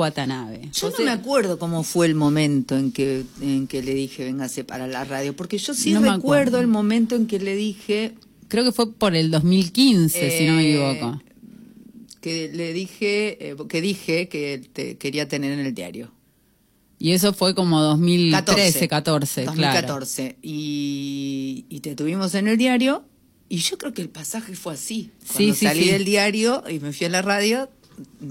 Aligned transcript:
Watanabe. 0.00 0.68
Yo 0.72 0.90
no 0.90 1.04
me 1.04 1.10
acuerdo 1.10 1.58
cómo 1.58 1.82
fue 1.82 2.06
el 2.06 2.14
momento 2.14 2.76
en 2.76 2.92
que, 2.92 3.24
en 3.40 3.66
que 3.66 3.82
le 3.82 3.94
dije, 3.94 4.24
véngase 4.24 4.64
para 4.64 4.86
la 4.86 5.04
radio, 5.04 5.34
porque 5.34 5.58
yo 5.58 5.74
sí 5.74 5.94
recuerdo 5.94 6.60
el 6.60 6.66
momento 6.66 7.16
en 7.16 7.26
que 7.26 7.38
le 7.38 7.56
dije... 7.56 8.14
Creo 8.48 8.64
que 8.64 8.72
fue 8.72 8.92
por 8.92 9.14
el 9.14 9.30
2015, 9.30 10.38
si 10.38 10.46
no 10.46 10.54
me 10.54 10.64
eh, 10.64 10.70
equivoco. 10.70 11.22
Que 12.20 12.50
le 12.52 12.72
dije, 12.72 13.50
eh, 13.50 13.56
que 13.68 13.80
dije 13.80 14.28
que 14.28 14.62
te 14.72 14.98
quería 14.98 15.28
tener 15.28 15.52
en 15.52 15.60
el 15.60 15.74
diario. 15.74 16.10
Y 16.98 17.12
eso 17.12 17.32
fue 17.32 17.54
como 17.54 17.80
2013, 17.80 18.86
14, 18.86 19.44
2014. 19.46 20.36
Y, 20.42 21.64
y 21.70 21.80
te 21.80 21.94
tuvimos 21.94 22.34
en 22.34 22.46
el 22.46 22.58
diario. 22.58 23.04
Y 23.48 23.56
yo 23.56 23.78
creo 23.78 23.94
que 23.94 24.02
el 24.02 24.10
pasaje 24.10 24.54
fue 24.54 24.74
así. 24.74 25.10
Cuando 25.32 25.54
sí, 25.54 25.66
salí 25.66 25.88
del 25.88 26.04
diario 26.04 26.62
y 26.70 26.78
me 26.78 26.92
fui 26.92 27.06
a 27.06 27.10
la 27.10 27.22
radio, 27.22 27.70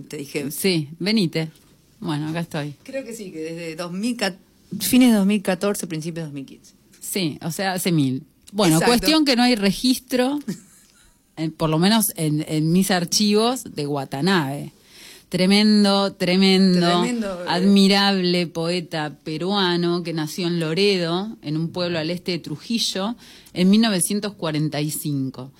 te 0.08 0.18
dije... 0.18 0.52
Sí, 0.52 0.90
venite. 1.00 1.52
Bueno, 2.00 2.30
acá 2.30 2.40
estoy. 2.42 2.76
Creo 2.84 3.04
que 3.04 3.14
sí, 3.14 3.32
que 3.32 3.40
desde 3.40 3.76
2014, 3.76 4.40
fines 4.80 5.12
de 5.12 5.18
2014, 5.18 5.88
principios 5.88 6.24
de 6.24 6.28
2015. 6.28 6.74
Sí, 7.00 7.40
o 7.42 7.52
sea, 7.52 7.74
hace 7.74 7.92
mil. 7.92 8.24
Bueno, 8.52 8.80
cuestión 8.82 9.26
que 9.26 9.36
no 9.36 9.44
hay 9.44 9.56
registro, 9.56 10.40
por 11.58 11.70
lo 11.70 11.80
menos 11.80 12.14
en, 12.16 12.46
en 12.48 12.72
mis 12.72 12.92
archivos, 12.92 13.64
de 13.76 13.88
Watanabe. 13.88 14.74
Tremendo, 15.30 16.14
tremendo, 16.14 17.06
eh. 17.06 17.46
admirable 17.48 18.48
poeta 18.48 19.16
peruano 19.24 20.02
que 20.02 20.12
nació 20.12 20.48
en 20.48 20.60
Loredo, 20.60 21.38
en 21.44 21.56
un 21.56 21.70
pueblo 21.70 22.00
al 22.00 22.10
este 22.10 22.32
de 22.32 22.40
Trujillo, 22.40 23.16
en 23.54 23.70
1945. 23.70 25.52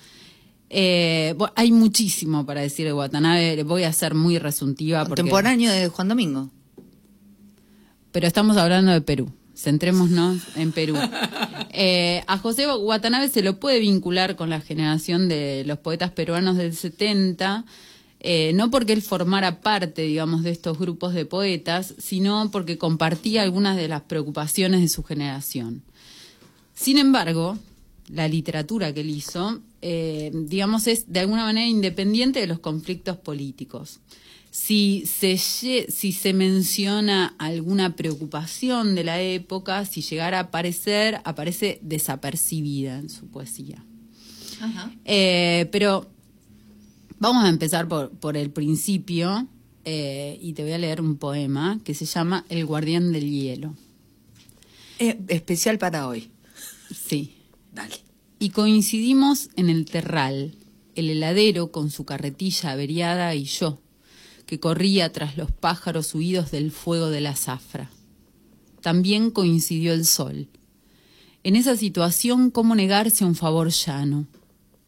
Eh, 0.70 1.36
hay 1.56 1.72
muchísimo 1.72 2.46
para 2.46 2.60
decir 2.60 2.86
de 2.86 2.92
Watanabe, 2.92 3.62
voy 3.64 3.82
a 3.82 3.92
ser 3.92 4.14
muy 4.14 4.38
resuntiva. 4.38 5.04
Contemporáneo 5.04 5.70
de 5.70 5.88
Juan 5.88 6.08
Domingo. 6.08 6.50
Pero 8.12 8.26
estamos 8.26 8.56
hablando 8.56 8.92
de 8.92 9.00
Perú. 9.00 9.32
Centrémonos 9.54 10.56
en 10.56 10.72
Perú. 10.72 10.96
Eh, 11.72 12.24
a 12.26 12.36
José 12.36 12.66
Watanabe 12.66 13.28
se 13.28 13.42
lo 13.42 13.60
puede 13.60 13.78
vincular 13.78 14.34
con 14.34 14.50
la 14.50 14.60
generación 14.60 15.28
de 15.28 15.62
los 15.64 15.78
poetas 15.78 16.10
peruanos 16.10 16.56
del 16.56 16.74
70 16.74 17.64
eh, 18.22 18.52
no 18.54 18.70
porque 18.70 18.92
él 18.92 19.00
formara 19.00 19.62
parte, 19.62 20.02
digamos, 20.02 20.42
de 20.42 20.50
estos 20.50 20.78
grupos 20.78 21.14
de 21.14 21.24
poetas, 21.24 21.94
sino 21.98 22.50
porque 22.50 22.76
compartía 22.76 23.42
algunas 23.42 23.76
de 23.78 23.88
las 23.88 24.02
preocupaciones 24.02 24.82
de 24.82 24.88
su 24.88 25.02
generación. 25.02 25.82
Sin 26.74 26.98
embargo, 26.98 27.58
la 28.08 28.28
literatura 28.28 28.92
que 28.92 29.00
él 29.00 29.10
hizo, 29.10 29.60
eh, 29.82 30.30
digamos, 30.32 30.86
es 30.86 31.12
de 31.12 31.20
alguna 31.20 31.44
manera 31.44 31.66
independiente 31.66 32.40
de 32.40 32.46
los 32.46 32.58
conflictos 32.58 33.16
políticos. 33.16 34.00
Si 34.50 35.04
se, 35.06 35.38
si 35.38 36.12
se 36.12 36.32
menciona 36.32 37.36
alguna 37.38 37.94
preocupación 37.94 38.94
de 38.96 39.04
la 39.04 39.20
época, 39.20 39.84
si 39.84 40.02
llegara 40.02 40.38
a 40.38 40.42
aparecer, 40.42 41.20
aparece 41.24 41.78
desapercibida 41.82 42.98
en 42.98 43.10
su 43.10 43.28
poesía. 43.28 43.84
Eh, 45.04 45.68
pero 45.70 46.10
Vamos 47.20 47.44
a 47.44 47.50
empezar 47.50 47.86
por, 47.86 48.36
el 48.38 48.50
principio 48.50 49.46
eh, 49.84 50.38
y 50.40 50.54
te 50.54 50.62
voy 50.62 50.72
a 50.72 50.78
leer 50.78 51.02
un 51.02 51.18
poema 51.18 51.78
que 51.84 51.92
se 51.92 52.06
llama 52.06 52.46
El 52.48 52.64
guardián 52.64 53.12
del 53.12 53.30
hielo. 53.30 53.74
especial 54.98 55.76
para 55.76 56.08
hoy. 56.08 56.30
Sí. 56.90 57.34
Dale. 57.74 58.09
Y 58.40 58.50
coincidimos 58.50 59.50
en 59.54 59.70
el 59.70 59.84
terral, 59.84 60.56
el 60.96 61.10
heladero 61.10 61.70
con 61.70 61.90
su 61.90 62.04
carretilla 62.04 62.72
averiada 62.72 63.32
y 63.36 63.44
yo, 63.44 63.78
que 64.46 64.58
corría 64.58 65.12
tras 65.12 65.36
los 65.36 65.52
pájaros 65.52 66.12
huidos 66.16 66.50
del 66.50 66.72
fuego 66.72 67.10
de 67.10 67.20
la 67.20 67.36
zafra. 67.36 67.90
También 68.80 69.30
coincidió 69.30 69.92
el 69.92 70.04
sol. 70.04 70.48
En 71.44 71.54
esa 71.54 71.76
situación, 71.76 72.50
¿cómo 72.50 72.74
negarse 72.74 73.22
a 73.22 73.28
un 73.28 73.36
favor 73.36 73.68
llano? 73.68 74.26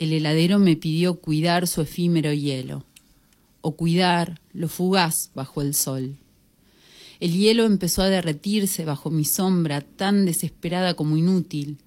el 0.03 0.13
heladero 0.13 0.59
me 0.59 0.75
pidió 0.75 1.21
cuidar 1.21 1.69
su 1.69 1.81
efímero 1.81 2.33
hielo, 2.33 2.85
o 3.61 3.77
cuidar 3.77 4.41
lo 4.53 4.69
fugaz 4.69 5.31
bajo 5.33 5.63
el 5.63 5.75
sol. 5.75 6.17
El 7.21 7.35
hielo 7.35 7.67
empezó 7.67 8.03
a 8.03 8.09
derretirse 8.09 8.85
bajo 8.85 9.11
mi 9.11 9.25
sombra, 9.25 9.81
tan 9.81 10.27
desesperada 10.27 10.95
como 10.95 11.17
inútil. 11.17 11.79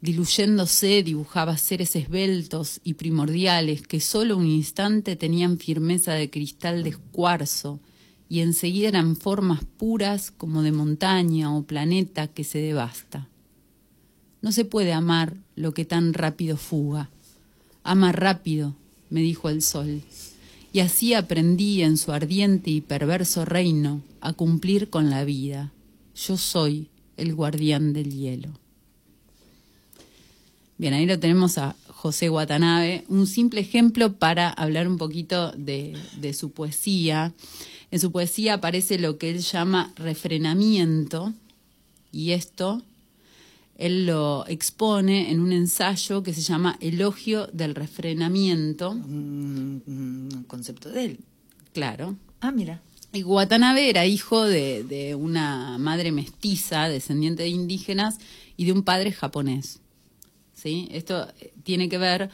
Diluyéndose 0.00 1.02
dibujaba 1.02 1.56
seres 1.56 1.96
esbeltos 1.96 2.80
y 2.84 2.94
primordiales 2.94 3.82
que 3.82 4.00
solo 4.00 4.36
un 4.36 4.46
instante 4.46 5.16
tenían 5.16 5.58
firmeza 5.58 6.14
de 6.14 6.30
cristal 6.30 6.84
de 6.84 6.94
cuarzo 6.94 7.80
y 8.28 8.40
enseguida 8.40 8.88
eran 8.88 9.16
formas 9.16 9.64
puras 9.64 10.30
como 10.30 10.62
de 10.62 10.72
montaña 10.72 11.54
o 11.54 11.64
planeta 11.64 12.28
que 12.28 12.44
se 12.44 12.58
devasta. 12.58 13.28
No 14.40 14.52
se 14.52 14.64
puede 14.64 14.92
amar 14.92 15.34
lo 15.56 15.74
que 15.74 15.84
tan 15.84 16.14
rápido 16.14 16.56
fuga 16.56 17.10
Ama 17.88 18.12
rápido, 18.12 18.74
me 19.08 19.22
dijo 19.22 19.48
el 19.48 19.62
sol, 19.62 20.02
y 20.74 20.80
así 20.80 21.14
aprendí 21.14 21.80
en 21.80 21.96
su 21.96 22.12
ardiente 22.12 22.70
y 22.70 22.82
perverso 22.82 23.46
reino 23.46 24.02
a 24.20 24.34
cumplir 24.34 24.90
con 24.90 25.08
la 25.08 25.24
vida. 25.24 25.72
Yo 26.14 26.36
soy 26.36 26.88
el 27.16 27.34
guardián 27.34 27.94
del 27.94 28.12
hielo. 28.12 28.50
Bien, 30.78 30.94
ahí 30.94 31.06
lo 31.06 31.18
tenemos 31.18 31.58
a 31.58 31.76
José 31.88 32.30
Watanabe, 32.30 33.04
un 33.08 33.26
simple 33.26 33.60
ejemplo 33.60 34.14
para 34.14 34.48
hablar 34.48 34.88
un 34.88 34.96
poquito 34.96 35.52
de, 35.52 35.96
de, 36.20 36.32
su 36.32 36.52
poesía. 36.52 37.32
En 37.90 38.00
su 38.00 38.12
poesía 38.12 38.54
aparece 38.54 38.98
lo 38.98 39.18
que 39.18 39.30
él 39.30 39.40
llama 39.40 39.92
refrenamiento, 39.96 41.34
y 42.12 42.30
esto 42.30 42.82
él 43.78 44.06
lo 44.06 44.44
expone 44.48 45.30
en 45.30 45.38
un 45.38 45.52
ensayo 45.52 46.24
que 46.24 46.34
se 46.34 46.42
llama 46.42 46.76
Elogio 46.80 47.46
del 47.52 47.76
Refrenamiento. 47.76 48.90
Un, 48.90 50.44
concepto 50.48 50.90
de 50.90 51.04
él. 51.04 51.20
Claro. 51.72 52.16
Ah, 52.40 52.50
mira. 52.50 52.82
Y 53.12 53.22
Watanabe 53.22 53.88
era 53.88 54.04
hijo 54.04 54.44
de, 54.44 55.16
una 55.18 55.78
madre 55.78 56.10
mestiza, 56.10 56.88
descendiente 56.88 57.44
de 57.44 57.50
indígenas, 57.50 58.18
y 58.56 58.64
de 58.64 58.72
un 58.72 58.82
padre 58.82 59.12
japonés. 59.12 59.78
¿Sí? 60.60 60.88
Esto 60.90 61.28
tiene 61.62 61.88
que 61.88 61.98
ver 61.98 62.30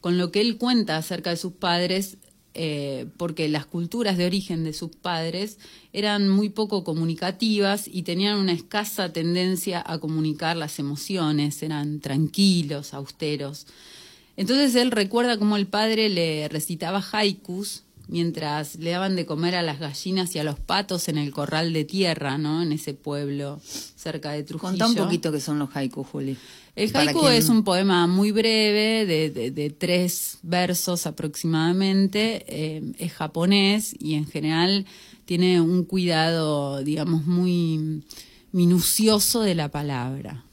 con 0.00 0.18
lo 0.18 0.32
que 0.32 0.40
él 0.40 0.58
cuenta 0.58 0.96
acerca 0.96 1.30
de 1.30 1.36
sus 1.36 1.52
padres 1.52 2.18
eh, 2.54 3.06
porque 3.16 3.48
las 3.48 3.66
culturas 3.66 4.16
de 4.16 4.26
origen 4.26 4.64
de 4.64 4.72
sus 4.72 4.90
padres 4.90 5.58
eran 5.92 6.28
muy 6.28 6.48
poco 6.48 6.82
comunicativas 6.82 7.86
y 7.86 8.02
tenían 8.02 8.36
una 8.36 8.52
escasa 8.52 9.12
tendencia 9.12 9.80
a 9.86 9.98
comunicar 9.98 10.56
las 10.56 10.80
emociones, 10.80 11.62
eran 11.62 12.00
tranquilos, 12.00 12.94
austeros. 12.94 13.68
Entonces 14.36 14.74
él 14.74 14.90
recuerda 14.90 15.38
cómo 15.38 15.56
el 15.56 15.68
padre 15.68 16.08
le 16.08 16.48
recitaba 16.48 17.04
haikus 17.12 17.84
mientras 18.08 18.76
le 18.76 18.90
daban 18.90 19.14
de 19.16 19.26
comer 19.26 19.54
a 19.54 19.62
las 19.62 19.78
gallinas 19.78 20.34
y 20.34 20.38
a 20.38 20.44
los 20.44 20.58
patos 20.58 21.08
en 21.08 21.18
el 21.18 21.30
corral 21.30 21.72
de 21.72 21.84
tierra, 21.84 22.38
¿no? 22.38 22.62
En 22.62 22.72
ese 22.72 22.94
pueblo 22.94 23.60
cerca 23.62 24.32
de 24.32 24.42
Trujillo. 24.42 24.70
Contá 24.70 24.86
un 24.86 24.94
poquito 24.94 25.30
qué 25.30 25.40
son 25.40 25.58
los 25.58 25.74
haikus, 25.74 26.06
Juli. 26.08 26.36
El 26.74 26.96
haiku 26.96 27.26
es 27.28 27.48
un 27.48 27.64
poema 27.64 28.06
muy 28.06 28.30
breve, 28.30 29.04
de, 29.04 29.70
tres 29.70 30.38
versos 30.42 31.06
aproximadamente, 31.06 32.44
eh, 32.48 32.82
es 32.98 33.12
japonés 33.12 33.94
y 33.98 34.14
en 34.14 34.26
general 34.26 34.86
tiene 35.24 35.60
un 35.60 35.84
cuidado, 35.84 36.82
digamos, 36.82 37.26
muy 37.26 38.02
minucioso 38.52 39.42
de 39.42 39.54
la 39.54 39.70
palabra. 39.70 40.44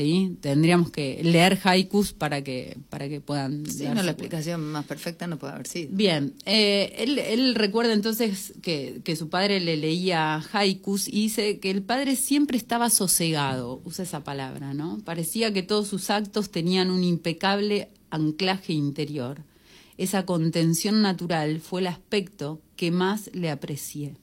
¿Sí? 0.00 0.38
Tendríamos 0.40 0.90
que 0.90 1.20
leer 1.22 1.58
haikus 1.62 2.12
para 2.14 2.42
que, 2.42 2.78
para 2.88 3.08
que 3.08 3.20
puedan... 3.20 3.66
Sí, 3.66 3.84
no, 3.84 4.02
la 4.02 4.12
explicación 4.12 4.62
más 4.62 4.86
perfecta 4.86 5.26
no 5.26 5.38
puede 5.38 5.52
haber 5.52 5.66
sido. 5.66 5.90
Bien, 5.92 6.32
eh, 6.46 6.94
él, 6.96 7.18
él, 7.18 7.54
recuerda 7.54 7.92
entonces 7.92 8.54
que, 8.62 9.02
que, 9.04 9.14
su 9.14 9.28
padre 9.28 9.60
le 9.60 9.76
leía 9.76 10.42
haikus 10.52 11.06
y 11.06 11.22
dice 11.22 11.58
que 11.58 11.70
el 11.70 11.82
padre 11.82 12.16
siempre 12.16 12.56
estaba 12.56 12.88
sosegado, 12.88 13.82
usa 13.84 14.04
esa 14.04 14.24
palabra, 14.24 14.72
¿no? 14.72 14.98
Parecía 15.04 15.52
que 15.52 15.62
todos 15.62 15.88
sus 15.88 16.08
actos 16.08 16.50
tenían 16.50 16.90
un 16.90 17.04
impecable 17.04 17.90
anclaje 18.08 18.72
interior. 18.72 19.42
Esa 19.98 20.24
contención 20.24 21.02
natural 21.02 21.60
fue 21.60 21.82
el 21.82 21.88
aspecto 21.88 22.62
que 22.76 22.90
más 22.90 23.30
le 23.34 23.50
aprecié. 23.50 24.16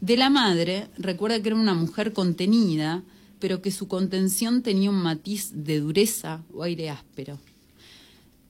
De 0.00 0.16
la 0.16 0.28
madre, 0.28 0.88
recuerda 0.98 1.40
que 1.40 1.50
era 1.50 1.56
una 1.56 1.74
mujer 1.74 2.12
contenida, 2.12 3.04
pero 3.38 3.62
que 3.62 3.70
su 3.70 3.88
contención 3.88 4.62
tenía 4.62 4.90
un 4.90 5.02
matiz 5.02 5.50
de 5.52 5.80
dureza 5.80 6.42
o 6.52 6.62
aire 6.62 6.90
áspero. 6.90 7.38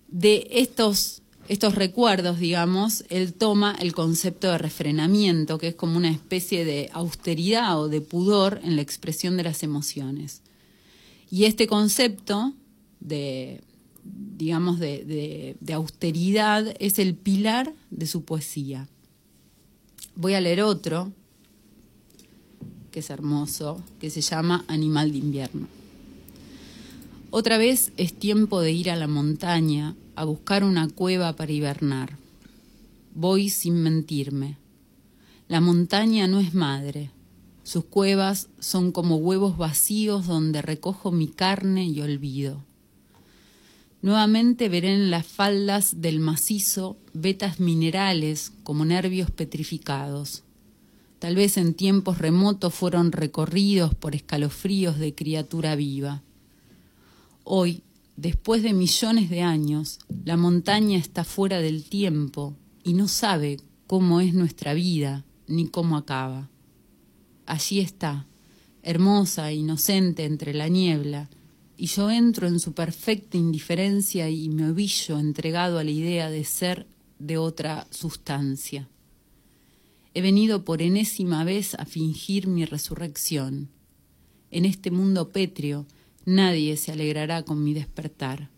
De 0.09 0.47
estos, 0.51 1.23
estos 1.49 1.75
recuerdos, 1.75 2.39
digamos, 2.39 3.05
él 3.09 3.35
toma 3.35 3.77
el 3.81 3.93
concepto 3.93 4.51
de 4.51 4.59
refrenamiento, 4.59 5.59
que 5.59 5.69
es 5.69 5.75
como 5.75 5.97
una 5.97 6.11
especie 6.11 6.65
de 6.65 6.91
austeridad 6.93 7.81
o 7.81 7.89
de 7.89 8.01
pudor 8.01 8.61
en 8.63 8.77
la 8.77 8.83
expresión 8.83 9.37
de 9.37 9.45
las 9.45 9.63
emociones. 9.63 10.43
Y 11.31 11.45
este 11.45 11.67
concepto 11.67 12.55
de, 13.01 13.61
digamos, 14.05 14.79
de, 14.79 15.57
de 15.59 15.73
austeridad 15.73 16.75
es 16.79 16.99
el 16.99 17.15
pilar 17.15 17.73
de 17.91 18.07
su 18.07 18.25
poesía. 18.25 18.89
Voy 20.15 20.35
a 20.35 20.41
leer 20.41 20.63
otro, 20.63 21.13
que 22.95 23.01
es 23.01 23.11
hermoso, 23.11 23.83
que 23.99 24.09
se 24.09 24.21
llama 24.21 24.65
Animal 24.69 25.11
de 25.11 25.19
invierno. 25.19 25.67
Otra 27.33 27.59
vez 27.59 27.91
es 27.97 28.15
tiempo 28.15 28.61
de 28.61 28.71
ir 28.71 28.89
a 28.89 28.95
la 28.95 29.09
montaña 29.09 29.97
a 30.15 30.23
buscar 30.23 30.63
una 30.63 30.89
cueva 30.89 31.35
para 31.35 31.51
hibernar. 31.51 32.17
Voy 33.13 33.51
sin 33.51 33.83
mentirme. 33.83 34.59
La 35.49 35.61
montaña 35.61 36.29
no 36.29 36.39
es 36.39 36.55
madre. 36.55 37.11
Sus 37.65 37.85
cuevas 37.85 38.47
son 38.61 38.93
como 38.93 39.17
huevos 39.17 39.59
vacíos 39.59 40.29
donde 40.29 40.63
recojo 40.63 41.11
mi 41.11 41.27
carne 41.27 41.87
y 41.87 42.01
olvido. 42.01 42.63
Nuevamente 44.03 44.69
veré 44.69 44.95
en 44.95 45.11
las 45.11 45.27
faldas 45.27 46.01
del 46.01 46.21
macizo 46.21 46.97
vetas 47.13 47.59
minerales 47.59 48.53
como 48.63 48.85
nervios 48.85 49.33
petrificados. 49.33 50.45
Tal 51.25 51.37
vez 51.37 51.57
en 51.57 51.73
tiempos 51.73 52.19
remotos 52.19 52.75
fueron 52.75 53.11
recorridos 53.11 53.95
por 53.95 54.15
escalofríos 54.15 54.99
de 54.99 55.15
criatura 55.15 55.75
viva. 55.75 56.23
Hoy, 57.45 57.83
después 58.15 58.63
de 58.63 58.75
millones 58.75 59.31
de 59.31 59.41
años, 59.41 60.01
la 60.27 60.37
montaña 60.37 60.99
está 60.99 61.25
fuera 61.25 61.61
del 61.61 61.85
tiempo 61.89 62.55
y 62.83 62.93
no 62.93 63.09
sabe 63.09 63.59
cómo 63.87 64.21
es 64.21 64.35
nuestra 64.35 64.75
vida 64.75 65.25
ni 65.47 65.67
cómo 65.67 65.97
acaba. 65.97 66.51
Allí 67.47 67.81
está, 67.81 68.27
hermosa 68.83 69.49
e 69.49 69.55
inocente 69.55 70.27
entre 70.27 70.53
la 70.53 70.69
niebla, 70.69 71.31
y 71.79 71.87
yo 71.87 72.11
entro 72.11 72.49
en 72.49 72.61
su 72.61 72.75
perfecta 72.75 73.39
indiferencia 73.39 74.29
y 74.29 74.51
me 74.51 74.69
ovillo 74.69 75.19
entregado 75.19 75.79
a 75.79 75.85
la 75.85 75.91
idea 75.91 76.29
de 76.29 76.45
ser 76.45 76.87
de 77.19 77.39
otra 77.39 77.87
sustancia. 77.89 78.91
He 80.15 80.23
venido 80.23 80.65
por 80.65 80.81
enésima 80.81 81.43
vez 81.43 81.75
a 81.75 81.85
fingir 81.85 82.47
mi 82.47 82.65
resurrección. 82.65 83.69
En 84.53 84.65
este 84.65 84.93
mundo 84.93 85.31
pétreo 85.31 85.87
nadie 86.25 86.77
se 86.77 86.93
alegrará 86.93 87.43
con 87.43 87.65
mi 87.65 87.75
despertar. 87.75 88.49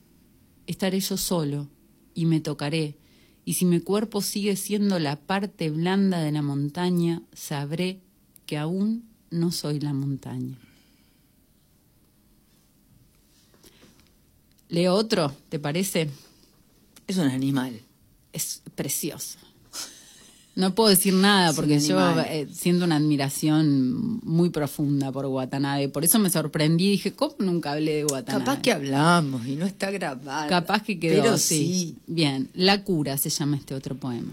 Estaré 0.66 1.00
yo 1.00 1.16
solo 1.16 1.68
y 2.14 2.26
me 2.26 2.40
tocaré, 2.40 2.96
y 3.46 3.54
si 3.54 3.64
mi 3.64 3.80
cuerpo 3.80 4.20
sigue 4.20 4.56
siendo 4.56 4.98
la 4.98 5.16
parte 5.16 5.70
blanda 5.70 6.20
de 6.20 6.32
la 6.32 6.42
montaña, 6.42 7.22
sabré 7.32 8.00
que 8.44 8.58
aún 8.58 9.08
no 9.30 9.50
soy 9.50 9.80
la 9.80 9.94
montaña. 9.94 10.58
Leo 14.68 14.94
otro, 14.94 15.34
¿te 15.48 15.58
parece? 15.58 16.10
Es 17.06 17.16
un 17.18 17.28
animal. 17.28 17.80
Es 18.32 18.62
precioso. 18.74 19.38
No 20.56 20.74
puedo 20.74 20.88
decir 20.88 21.12
nada 21.12 21.52
porque 21.52 21.78
yo 21.80 22.00
eh, 22.22 22.48
siento 22.50 22.86
una 22.86 22.96
admiración 22.96 24.20
muy 24.24 24.48
profunda 24.48 25.12
por 25.12 25.26
Watanabe. 25.26 25.90
Por 25.90 26.02
eso 26.02 26.18
me 26.18 26.30
sorprendí 26.30 26.86
y 26.86 26.90
dije, 26.92 27.12
¿cómo 27.12 27.34
nunca 27.40 27.72
hablé 27.72 27.96
de 27.96 28.04
Watanabe? 28.06 28.42
Capaz 28.42 28.62
que 28.62 28.72
hablamos 28.72 29.46
y 29.46 29.54
no 29.56 29.66
está 29.66 29.90
grabado. 29.90 30.48
Capaz 30.48 30.82
que 30.82 30.98
quedó 30.98 31.22
Pero 31.22 31.36
sí. 31.36 31.96
Bien, 32.06 32.48
La 32.54 32.84
cura 32.84 33.18
se 33.18 33.28
llama 33.28 33.58
este 33.58 33.74
otro 33.74 33.96
poema. 33.96 34.32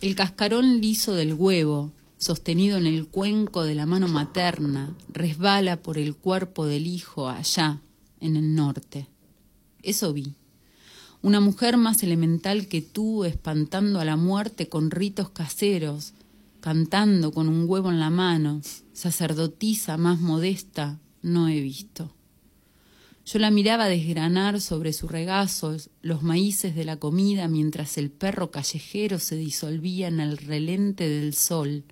El 0.00 0.16
cascarón 0.16 0.80
liso 0.80 1.14
del 1.14 1.34
huevo, 1.34 1.92
sostenido 2.18 2.76
en 2.76 2.88
el 2.88 3.06
cuenco 3.06 3.62
de 3.62 3.76
la 3.76 3.86
mano 3.86 4.08
materna, 4.08 4.96
resbala 5.12 5.76
por 5.76 5.96
el 5.96 6.16
cuerpo 6.16 6.66
del 6.66 6.88
hijo 6.88 7.28
allá, 7.28 7.78
en 8.20 8.34
el 8.34 8.56
norte. 8.56 9.06
Eso 9.80 10.12
vi. 10.12 10.34
Una 11.24 11.40
mujer 11.40 11.78
más 11.78 12.02
elemental 12.02 12.68
que 12.68 12.82
tú, 12.82 13.24
espantando 13.24 13.98
a 13.98 14.04
la 14.04 14.14
muerte 14.14 14.68
con 14.68 14.90
ritos 14.90 15.30
caseros, 15.30 16.12
cantando 16.60 17.32
con 17.32 17.48
un 17.48 17.64
huevo 17.66 17.90
en 17.90 17.98
la 17.98 18.10
mano, 18.10 18.60
sacerdotisa 18.92 19.96
más 19.96 20.20
modesta, 20.20 21.00
no 21.22 21.48
he 21.48 21.62
visto. 21.62 22.12
Yo 23.24 23.38
la 23.38 23.50
miraba 23.50 23.88
desgranar 23.88 24.60
sobre 24.60 24.92
su 24.92 25.08
regazo 25.08 25.74
los 26.02 26.22
maíces 26.22 26.74
de 26.74 26.84
la 26.84 26.98
comida 26.98 27.48
mientras 27.48 27.96
el 27.96 28.10
perro 28.10 28.50
callejero 28.50 29.18
se 29.18 29.36
disolvía 29.36 30.08
en 30.08 30.20
el 30.20 30.36
relente 30.36 31.08
del 31.08 31.32
sol, 31.32 31.84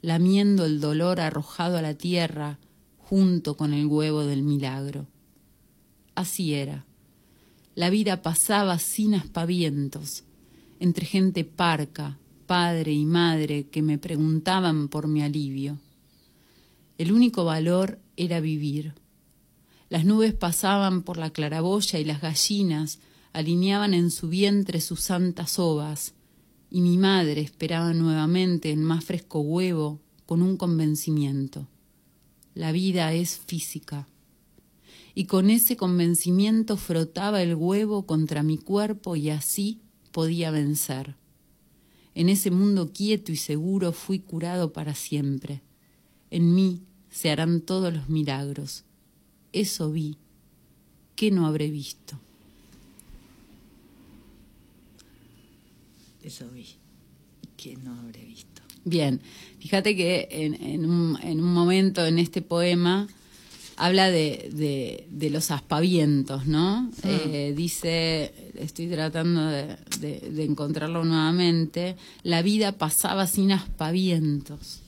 lamiendo 0.00 0.64
el 0.64 0.80
dolor 0.80 1.20
arrojado 1.20 1.76
a 1.76 1.82
la 1.82 1.92
tierra 1.92 2.58
junto 2.96 3.54
con 3.54 3.74
el 3.74 3.84
huevo 3.84 4.24
del 4.24 4.40
milagro. 4.40 5.08
Así 6.14 6.54
era 6.54 6.86
la 7.74 7.88
vida 7.88 8.20
pasaba 8.20 8.78
sin 8.78 9.14
aspavientos, 9.14 10.24
entre 10.78 11.06
gente 11.06 11.44
parca, 11.44 12.18
padre 12.46 12.92
y 12.92 13.06
madre 13.06 13.68
que 13.68 13.80
me 13.80 13.98
preguntaban 13.98 14.88
por 14.88 15.08
mi 15.08 15.22
alivio. 15.22 15.78
El 16.98 17.12
único 17.12 17.44
valor 17.44 17.98
era 18.16 18.40
vivir. 18.40 18.94
Las 19.88 20.04
nubes 20.04 20.34
pasaban 20.34 21.02
por 21.02 21.16
la 21.16 21.30
claraboya 21.30 21.98
y 21.98 22.04
las 22.04 22.20
gallinas 22.20 22.98
alineaban 23.32 23.94
en 23.94 24.10
su 24.10 24.28
vientre 24.28 24.80
sus 24.80 25.00
santas 25.00 25.58
ovas, 25.58 26.14
y 26.70 26.82
mi 26.82 26.98
madre 26.98 27.40
esperaba 27.40 27.94
nuevamente 27.94 28.70
en 28.70 28.82
más 28.82 29.04
fresco 29.04 29.40
huevo 29.40 30.00
con 30.26 30.42
un 30.42 30.56
convencimiento. 30.56 31.68
La 32.54 32.72
vida 32.72 33.12
es 33.14 33.38
física 33.46 34.06
y 35.14 35.26
con 35.26 35.50
ese 35.50 35.76
convencimiento 35.76 36.76
frotaba 36.76 37.42
el 37.42 37.54
huevo 37.54 38.06
contra 38.06 38.42
mi 38.42 38.58
cuerpo 38.58 39.16
y 39.16 39.30
así 39.30 39.80
podía 40.10 40.50
vencer. 40.50 41.16
En 42.14 42.28
ese 42.28 42.50
mundo 42.50 42.92
quieto 42.92 43.32
y 43.32 43.36
seguro 43.36 43.92
fui 43.92 44.18
curado 44.18 44.72
para 44.72 44.94
siempre. 44.94 45.62
En 46.30 46.54
mí 46.54 46.82
se 47.10 47.30
harán 47.30 47.60
todos 47.60 47.92
los 47.92 48.08
milagros. 48.08 48.84
Eso 49.52 49.90
vi. 49.90 50.16
¿Qué 51.14 51.30
no 51.30 51.46
habré 51.46 51.70
visto? 51.70 52.18
Eso 56.22 56.48
vi. 56.48 56.66
¿Qué 57.56 57.76
no 57.76 57.94
habré 57.98 58.24
visto? 58.24 58.62
Bien, 58.84 59.20
fíjate 59.58 59.94
que 59.94 60.28
en, 60.30 60.84
un, 60.86 61.18
en 61.22 61.40
un 61.40 61.52
momento 61.52 62.04
en 62.04 62.18
este 62.18 62.42
poema 62.42 63.08
habla 63.76 64.10
de, 64.10 65.06
de, 65.10 65.30
los 65.30 65.50
aspavientos, 65.50 66.46
¿no? 66.46 66.90
Ah. 67.02 67.08
Eh, 67.08 67.54
dice, 67.56 68.52
estoy 68.56 68.88
tratando 68.88 69.46
de, 69.46 69.76
de, 70.00 70.44
encontrarlo 70.44 71.04
nuevamente, 71.04 71.96
la 72.22 72.42
vida 72.42 72.72
pasaba 72.72 73.26
sin 73.26 73.52
aspavientos. 73.52 74.80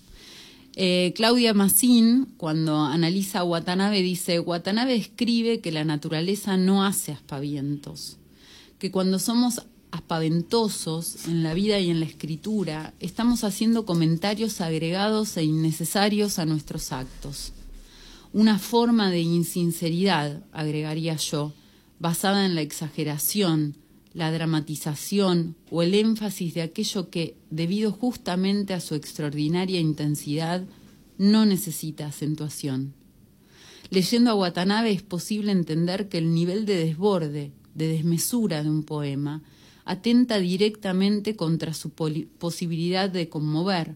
Eh, 0.76 1.12
Claudia 1.14 1.54
Massín, 1.54 2.26
cuando 2.36 2.80
analiza 2.80 3.40
a 3.40 3.44
Watanabe, 3.44 4.02
dice, 4.02 4.40
Watanabe 4.40 4.96
escribe 4.96 5.60
que 5.60 5.72
la 5.72 5.84
naturaleza 5.84 6.56
no 6.56 6.84
hace 6.84 7.12
aspavientos, 7.12 8.18
que 8.78 8.90
cuando 8.90 9.18
somos 9.18 9.62
aspaventosos 9.92 11.28
en 11.28 11.44
la 11.44 11.54
vida 11.54 11.78
y 11.78 11.88
en 11.90 12.00
la 12.00 12.06
escritura, 12.06 12.92
estamos 12.98 13.44
haciendo 13.44 13.86
comentarios 13.86 14.60
agregados 14.60 15.36
e 15.36 15.44
innecesarios 15.44 16.40
a 16.40 16.44
nuestros 16.44 16.90
actos 16.90 17.53
una 18.34 18.58
forma 18.58 19.12
de 19.12 19.20
insinceridad, 19.20 20.42
agregaría 20.50 21.14
yo, 21.14 21.52
basada 22.00 22.44
en 22.44 22.56
la 22.56 22.62
exageración, 22.62 23.76
la 24.12 24.32
dramatización 24.32 25.54
o 25.70 25.82
el 25.82 25.94
énfasis 25.94 26.52
de 26.52 26.62
aquello 26.62 27.10
que, 27.10 27.36
debido 27.50 27.92
justamente 27.92 28.74
a 28.74 28.80
su 28.80 28.96
extraordinaria 28.96 29.78
intensidad, 29.78 30.64
no 31.16 31.46
necesita 31.46 32.06
acentuación. 32.06 32.94
Leyendo 33.90 34.32
a 34.32 34.34
Watanabe 34.34 34.90
es 34.90 35.02
posible 35.02 35.52
entender 35.52 36.08
que 36.08 36.18
el 36.18 36.34
nivel 36.34 36.66
de 36.66 36.74
desborde, 36.74 37.52
de 37.76 37.86
desmesura 37.86 38.64
de 38.64 38.68
un 38.68 38.82
poema, 38.82 39.44
atenta 39.84 40.40
directamente 40.40 41.36
contra 41.36 41.72
su 41.72 41.90
posibilidad 41.90 43.08
de 43.08 43.28
conmover, 43.28 43.94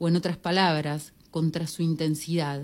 o 0.00 0.08
en 0.08 0.16
otras 0.16 0.36
palabras, 0.36 1.12
contra 1.30 1.68
su 1.68 1.84
intensidad 1.84 2.62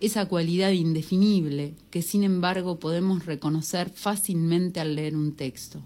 esa 0.00 0.26
cualidad 0.26 0.72
indefinible 0.72 1.74
que 1.90 2.02
sin 2.02 2.24
embargo 2.24 2.78
podemos 2.78 3.26
reconocer 3.26 3.90
fácilmente 3.90 4.80
al 4.80 4.94
leer 4.94 5.14
un 5.14 5.32
texto. 5.32 5.82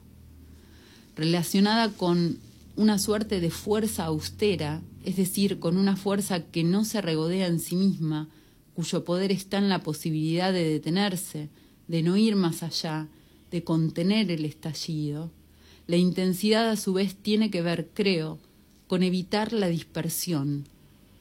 Relacionada 1.17 1.91
con 1.91 2.39
una 2.77 2.99
suerte 2.99 3.41
de 3.41 3.51
fuerza 3.51 4.05
austera, 4.05 4.83
es 5.05 5.17
decir, 5.17 5.59
con 5.59 5.77
una 5.77 5.97
fuerza 5.97 6.45
que 6.45 6.65
no 6.65 6.85
se 6.85 7.01
regodea 7.01 7.47
en 7.47 7.61
sí 7.61 7.77
misma, 7.77 8.29
cuyo 8.75 9.05
poder 9.05 9.31
está 9.31 9.59
en 9.59 9.69
la 9.69 9.83
posibilidad 9.83 10.53
de 10.53 10.65
detenerse, 10.65 11.49
de 11.89 12.03
no 12.03 12.17
ir 12.17 12.35
más 12.37 12.63
allá, 12.63 13.09
de 13.51 13.63
contener 13.63 14.31
el 14.31 14.45
estallido, 14.45 15.31
la 15.87 15.97
intensidad 15.97 16.71
a 16.71 16.77
su 16.77 16.95
vez 16.95 17.15
tiene 17.15 17.51
que 17.51 17.63
ver, 17.63 17.91
creo, 17.93 18.39
con 18.87 19.03
evitar 19.03 19.53
la 19.53 19.69
dispersión, 19.69 20.65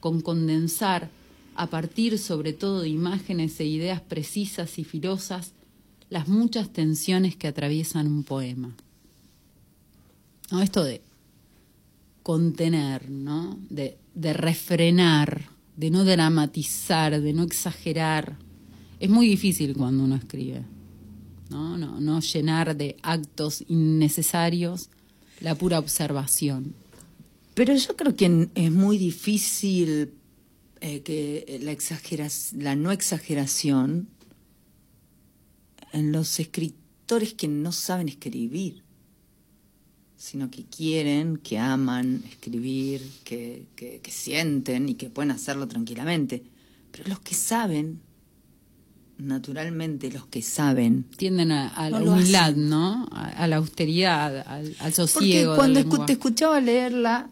con 0.00 0.20
condensar 0.20 1.10
a 1.54 1.68
partir 1.68 2.18
sobre 2.18 2.52
todo 2.52 2.80
de 2.80 2.88
imágenes 2.88 3.58
e 3.60 3.64
ideas 3.64 4.00
precisas 4.00 4.78
y 4.78 4.84
filosas, 4.84 5.52
las 6.10 6.28
muchas 6.28 6.72
tensiones 6.72 7.36
que 7.36 7.48
atraviesan 7.48 8.06
un 8.06 8.24
poema. 8.24 8.74
esto 10.62 10.84
de 10.84 11.02
contener, 12.22 13.10
¿no? 13.10 13.58
De, 13.68 13.98
de 14.14 14.32
refrenar, 14.32 15.48
de 15.76 15.90
no 15.90 16.04
dramatizar, 16.04 17.20
de 17.20 17.32
no 17.32 17.42
exagerar. 17.42 18.38
Es 19.00 19.10
muy 19.10 19.28
difícil 19.28 19.74
cuando 19.74 20.04
uno 20.04 20.16
escribe, 20.16 20.62
¿no? 21.50 21.76
No, 21.76 22.00
no 22.00 22.20
llenar 22.20 22.76
de 22.76 22.96
actos 23.02 23.64
innecesarios 23.68 24.90
la 25.40 25.54
pura 25.54 25.78
observación. 25.78 26.74
Pero 27.54 27.74
yo 27.74 27.96
creo 27.96 28.16
que 28.16 28.48
es 28.54 28.72
muy 28.72 28.98
difícil 28.98 30.12
eh, 30.80 31.02
que 31.02 31.60
la, 31.62 32.28
la 32.62 32.76
no 32.76 32.92
exageración 32.92 34.08
en 35.92 36.12
los 36.12 36.40
escritores 36.40 37.34
que 37.34 37.48
no 37.48 37.72
saben 37.72 38.08
escribir, 38.08 38.82
sino 40.16 40.50
que 40.50 40.64
quieren, 40.64 41.36
que 41.36 41.58
aman 41.58 42.24
escribir, 42.30 43.02
que, 43.24 43.66
sienten 44.08 44.88
y 44.88 44.94
que 44.94 45.10
pueden 45.10 45.30
hacerlo 45.30 45.68
tranquilamente. 45.68 46.42
Pero 46.90 47.08
los 47.08 47.20
que 47.20 47.34
saben, 47.34 48.00
naturalmente 49.18 50.10
los 50.10 50.26
que 50.26 50.42
saben... 50.42 51.04
Tienden 51.16 51.52
a, 51.52 51.90
la 51.90 52.02
humildad, 52.02 52.54
¿no? 52.56 53.06
A, 53.12 53.46
la 53.46 53.56
austeridad, 53.56 54.44
al, 54.48 54.94
sosiego. 54.94 55.56
Porque 55.56 55.84
cuando 55.84 56.06
te 56.06 56.14
escuchaba 56.14 56.60
leerla, 56.60 57.30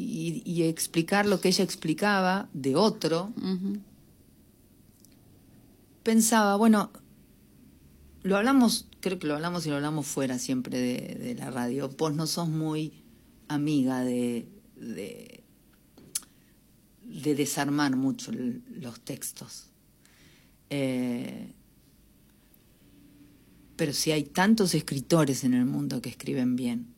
y, 0.00 0.62
explicar 0.62 1.26
lo 1.26 1.40
que 1.40 1.48
ella 1.48 1.64
explicaba 1.64 2.48
de 2.52 2.76
otro, 2.76 3.32
pensaba, 6.04 6.54
bueno, 6.54 6.92
lo 8.22 8.36
hablamos, 8.36 8.86
creo 9.00 9.18
que 9.18 9.26
lo 9.26 9.34
hablamos 9.34 9.66
y 9.66 9.70
lo 9.70 9.76
hablamos 9.76 10.06
fuera 10.06 10.38
siempre 10.38 10.78
de, 10.78 11.34
la 11.34 11.50
radio, 11.50 11.88
vos 11.88 12.14
no 12.14 12.28
sos 12.28 12.48
muy 12.48 12.92
amiga 13.48 14.04
de, 14.04 14.48
de, 14.76 15.42
desarmar 17.34 17.96
mucho 17.96 18.30
los 18.32 19.00
textos. 19.00 19.66
Eh, 20.70 21.52
pero 23.74 23.92
si 23.92 24.12
hay 24.12 24.22
tantos 24.22 24.74
escritores 24.74 25.42
en 25.42 25.54
el 25.54 25.64
mundo 25.64 26.00
que 26.00 26.08
escriben 26.08 26.54
bien 26.54 26.94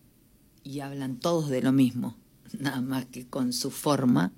y 0.62 0.80
hablan 0.80 1.18
todos 1.18 1.48
de 1.48 1.62
lo 1.62 1.72
mismo, 1.72 2.16
nada 2.58 2.80
más 2.80 3.06
que 3.06 3.26
con 3.26 3.52
su 3.52 3.70
forma. 3.70 4.32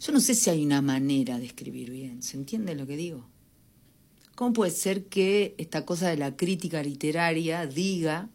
Yo 0.00 0.12
no 0.12 0.20
sé 0.20 0.34
si 0.34 0.50
hay 0.50 0.64
una 0.64 0.80
manera 0.80 1.38
de 1.38 1.46
escribir 1.46 1.90
bien, 1.90 2.22
¿se 2.22 2.36
entiende 2.36 2.74
lo 2.74 2.86
que 2.86 2.96
digo? 2.96 3.26
¿Cómo 4.36 4.52
puede 4.52 4.70
ser 4.70 5.06
que 5.06 5.56
esta 5.58 5.84
cosa 5.84 6.08
de 6.08 6.16
la 6.16 6.36
crítica 6.36 6.80
literaria 6.80 7.66
diga 7.66 8.28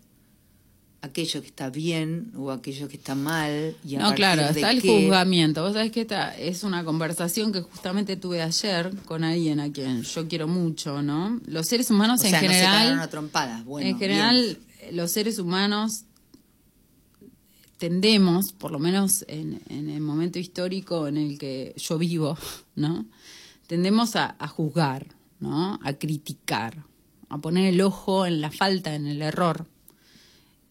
aquello 1.02 1.42
que 1.42 1.48
está 1.48 1.70
bien 1.70 2.34
o 2.36 2.52
aquello 2.52 2.90
que 2.90 2.98
está 2.98 3.16
mal? 3.16 3.78
Y 3.86 3.96
no, 3.96 4.14
claro, 4.14 4.42
está 4.42 4.72
el 4.72 4.82
juzgamiento. 4.82 5.64
Vos 5.64 5.72
sabés 5.72 5.94
que 5.94 6.02
esta 6.02 6.38
es 6.38 6.64
una 6.64 6.84
conversación 6.84 7.54
que 7.54 7.62
justamente 7.62 8.18
tuve 8.18 8.42
ayer 8.42 8.94
con 9.06 9.24
alguien 9.24 9.62
a 9.62 9.72
quien 9.72 10.04
yo 10.04 10.28
quiero 10.28 10.50
mucho, 10.50 11.02
¿no? 11.02 11.40
Los 11.46 11.68
seres 11.68 11.90
humanos 11.90 12.22
en 12.26 12.34
general... 12.34 13.10
en 13.80 13.98
general, 13.98 14.58
los 14.92 15.10
seres 15.10 15.40
humanos 15.40 16.04
tendemos, 17.84 18.54
por 18.54 18.72
lo 18.72 18.80
menos 18.80 19.26
en, 19.28 19.60
el 19.70 20.00
momento 20.00 20.40
histórico 20.40 21.06
en 21.10 21.18
el 21.18 21.38
que 21.38 21.74
yo 21.76 21.98
vivo, 21.98 22.38
¿no? 22.78 23.06
Tendemos 23.68 24.16
a, 24.16 24.38
juzgar, 24.48 25.08
¿no? 25.42 25.78
A 25.84 25.92
criticar, 25.92 26.86
a 27.28 27.40
poner 27.40 27.74
el 27.74 27.82
ojo 27.82 28.26
en 28.26 28.40
la 28.40 28.52
falta, 28.52 28.96
en 28.96 29.06
el 29.06 29.22
error. 29.22 29.68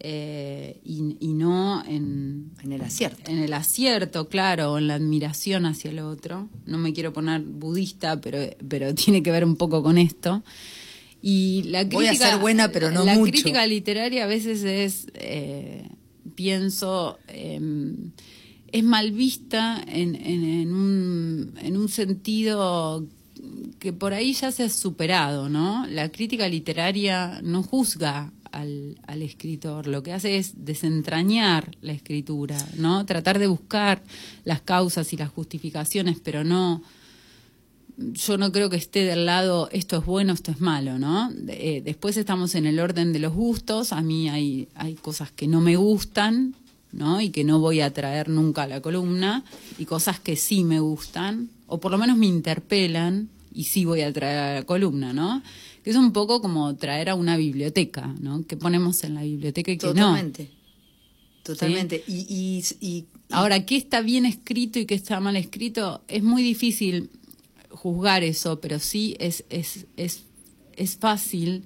Eh, 0.00 0.81
y, 0.87 1.35
no 1.35 1.85
en, 1.87 2.52
en 2.62 2.73
el 2.73 2.81
acierto. 2.81 3.31
En 3.31 3.40
el 3.40 3.52
acierto, 3.52 4.31
claro, 4.31 4.78
en 4.78 4.88
la 4.88 4.95
admiración 4.95 5.66
hacia 5.66 5.90
el 5.90 5.99
otro. 5.99 6.49
No 6.64 6.78
me 6.78 6.95
quiero 6.95 7.12
poner 7.12 7.42
budista, 7.42 8.23
pero, 8.23 8.38
pero 8.66 8.95
tiene 8.95 9.23
que 9.23 9.31
ver 9.31 9.45
un 9.45 9.57
poco 9.57 9.83
con 9.83 9.99
esto. 9.99 10.42
Y 11.21 11.64
la 11.64 11.81
crítica, 11.81 11.97
Voy 11.97 12.07
a 12.07 12.14
ser 12.14 12.38
buena, 12.38 12.73
pero 12.73 12.90
no 12.90 13.04
la 13.04 13.12
mucho. 13.12 13.26
La 13.26 13.33
crítica 13.33 13.66
literaria 13.66 14.25
a 14.25 14.26
veces 14.26 14.64
es 14.64 15.09
eh, 15.12 15.87
pienso, 16.35 17.19
em, 17.29 18.12
es 18.71 18.85
mal 18.85 19.12
vista 19.12 19.83
en, 19.87 20.15
en, 20.15 20.73
un, 20.73 21.55
en, 21.61 21.77
un, 21.77 21.89
sentido 21.89 23.07
que 23.79 23.93
por 23.93 24.15
ahí 24.15 24.33
ya 24.33 24.51
se 24.51 24.65
ha 24.65 24.69
superado, 24.69 25.49
¿no? 25.49 25.87
La 25.87 26.11
crítica 26.11 26.49
literaria 26.49 27.41
no 27.43 27.62
juzga 27.62 28.33
al, 28.51 28.99
al, 29.07 29.23
escritor, 29.23 29.87
lo 29.87 30.03
que 30.03 30.12
hace 30.12 30.37
es 30.37 30.65
desentrañar 30.65 31.77
la 31.81 31.93
escritura, 31.93 32.59
¿no? 32.77 33.05
Tratar 33.05 33.39
de 33.39 33.47
buscar 33.47 34.03
las 34.45 34.62
causas 34.62 35.12
y 35.12 35.17
las 35.17 35.31
justificaciones, 35.31 36.19
pero 36.23 36.45
no 36.45 36.83
yo 38.12 38.38
no 38.38 38.52
creo 38.52 38.71
que 38.71 38.76
esté 38.76 39.04
del 39.04 39.26
lado 39.26 39.68
esto 39.73 39.99
es 39.99 40.04
bueno, 40.04 40.32
esto 40.32 40.50
es 40.50 40.61
malo, 40.61 40.99
¿no? 40.99 41.30
Eh, 41.49 41.82
después 41.85 42.16
estamos 42.16 42.54
en 42.54 42.66
el 42.66 42.80
orden 42.80 43.12
de 43.12 43.18
los 43.18 43.32
gustos, 43.32 43.92
a 43.92 44.02
mí 44.02 44.28
hay, 44.28 44.68
hay 44.75 44.94
cosas 44.94 45.30
que 45.30 45.47
no 45.47 45.61
me 45.61 45.76
gustan, 45.76 46.54
¿no? 46.92 47.21
Y 47.21 47.30
que 47.30 47.44
no 47.44 47.59
voy 47.59 47.80
a 47.80 47.92
traer 47.92 48.28
nunca 48.28 48.64
a 48.64 48.66
la 48.66 48.80
columna, 48.80 49.44
y 49.78 49.85
cosas 49.85 50.21
que 50.21 50.37
sí 50.37 50.64
me 50.64 50.80
gustan, 50.80 51.49
o 51.66 51.80
por 51.80 51.90
lo 51.90 51.99
menos 51.99 52.16
me 52.16 52.26
interpelan, 52.26 53.28
y 53.54 53.64
sí 53.64 53.85
voy 53.85 54.02
a 54.02 54.12
traer 54.12 54.38
a 54.38 54.54
la 54.54 54.62
columna, 54.64 55.12
¿no? 55.12 55.42
Que 55.85 55.90
es 55.90 55.97
un 55.97 56.12
poco 56.12 56.40
como 56.40 56.75
traer 56.76 57.11
a 57.11 57.14
una 57.14 57.37
biblioteca, 57.37 58.14
¿no? 58.21 58.47
Que 58.47 58.56
ponemos 58.56 59.04
en 59.04 59.14
la 59.14 59.23
biblioteca 59.23 59.73
y 59.73 59.78
que 59.78 59.87
Totalmente. 59.87 60.50
Totalmente. 61.42 62.04
Y, 62.06 62.26
y, 62.28 62.64
y, 62.80 63.06
Ahora, 63.30 63.64
¿qué 63.64 63.76
está 63.76 64.00
bien 64.00 64.26
escrito 64.26 64.78
y 64.78 64.87
qué 64.87 64.94
está 64.94 65.18
mal 65.18 65.37
escrito? 65.37 66.02
Es 66.06 66.23
muy 66.23 66.42
difícil 66.42 67.11
juzgar 67.83 68.23
eso, 68.23 68.61
pero 68.61 68.79
sí 68.79 69.17
es, 69.19 69.45
es, 69.51 69.87
es, 69.97 70.23
es 70.77 70.97
fácil 70.99 71.65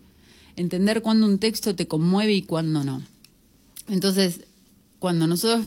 entender 0.57 1.03
cuando 1.03 1.27
un 1.27 1.39
texto 1.39 1.77
te 1.77 1.87
conmueve 1.87 2.33
y 2.33 2.41
cuando 2.41 2.85
no. 2.85 3.03
Entonces, 3.87 4.47
cuando 4.99 5.27
nosotros, 5.27 5.67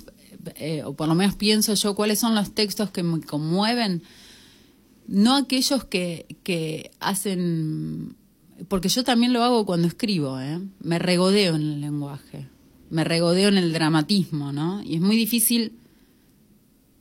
eh, 0.56 0.82
o 0.84 0.94
por 0.94 1.08
lo 1.08 1.14
menos 1.14 1.36
pienso 1.36 1.76
yo, 1.76 1.94
cuáles 1.94 2.18
son 2.18 2.34
los 2.34 2.56
textos 2.56 2.90
que 2.90 3.04
me 3.04 3.22
conmueven, 3.22 4.02
no 5.08 5.36
aquellos 5.36 5.84
que, 5.84 6.26
que 6.42 6.90
hacen, 7.00 8.16
porque 8.70 8.90
yo 8.90 9.04
también 9.04 9.34
lo 9.34 9.44
hago 9.44 9.68
cuando 9.68 9.88
escribo, 9.88 10.40
¿eh? 10.40 10.60
me 10.80 10.98
regodeo 10.98 11.58
en 11.58 11.62
el 11.62 11.82
lenguaje, 11.82 12.48
me 12.90 13.04
regodeo 13.04 13.50
en 13.50 13.58
el 13.60 13.72
dramatismo, 13.72 14.52
¿no? 14.52 14.82
Y 14.82 14.96
es 14.96 15.02
muy 15.02 15.16
difícil 15.16 15.74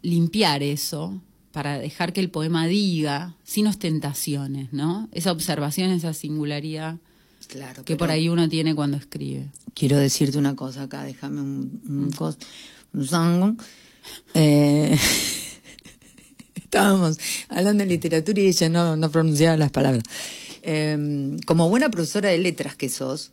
limpiar 0.02 0.62
eso 0.62 1.23
para 1.52 1.78
dejar 1.78 2.12
que 2.12 2.21
el 2.21 2.31
poema 2.31 2.67
diga, 2.67 3.35
sin 3.45 3.67
ostentaciones, 3.67 4.73
¿no? 4.73 5.09
Esa 5.12 5.33
observación, 5.33 5.90
esa 5.90 6.12
singularidad 6.14 6.97
claro, 7.49 7.85
que 7.85 7.97
por 7.97 8.11
ahí 8.11 8.28
uno 8.28 8.49
tiene 8.49 8.75
cuando 8.75 8.97
escribe. 8.97 9.49
Quiero 9.75 9.97
decirte 9.97 10.38
una 10.38 10.55
cosa 10.55 10.83
acá, 10.83 11.05
déjame 11.05 11.40
un, 11.40 12.11
un, 12.93 13.59
eh, 14.35 14.99
estábamos 16.55 17.19
hablando 17.49 17.85
de 17.85 17.90
literatura 17.90 18.40
y 18.40 18.47
ella 18.47 18.69
no, 18.69 18.97
no 18.97 19.11
pronunciaba 19.11 19.57
las 19.57 19.71
palabras. 19.71 20.05
Em, 20.62 21.38
como 21.40 21.69
buena 21.69 21.90
profesora 21.90 22.28
de 22.28 22.38
letras 22.38 22.76
que 22.76 22.88
sos, 22.88 23.33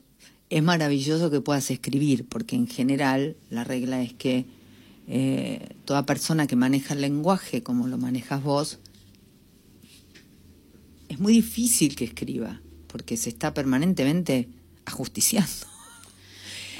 es 0.49 0.63
maravilloso 0.63 1.31
que 1.31 1.41
puedas 1.41 1.69
escribir, 1.71 2.25
porque 2.27 2.55
en 2.55 2.67
general 2.67 3.35
la 3.49 3.63
regla 3.63 4.01
es 4.01 4.13
que 4.13 4.45
eh, 5.07 5.75
toda 5.85 6.05
persona 6.05 6.47
que 6.47 6.55
maneja 6.55 6.93
el 6.93 7.01
lenguaje 7.01 7.63
como 7.63 7.87
lo 7.87 7.97
manejas 7.97 8.43
vos, 8.43 8.79
es 11.09 11.19
muy 11.19 11.33
difícil 11.33 11.95
que 11.95 12.05
escriba, 12.05 12.61
porque 12.87 13.17
se 13.17 13.29
está 13.29 13.53
permanentemente 13.53 14.49
ajusticiando. 14.85 15.67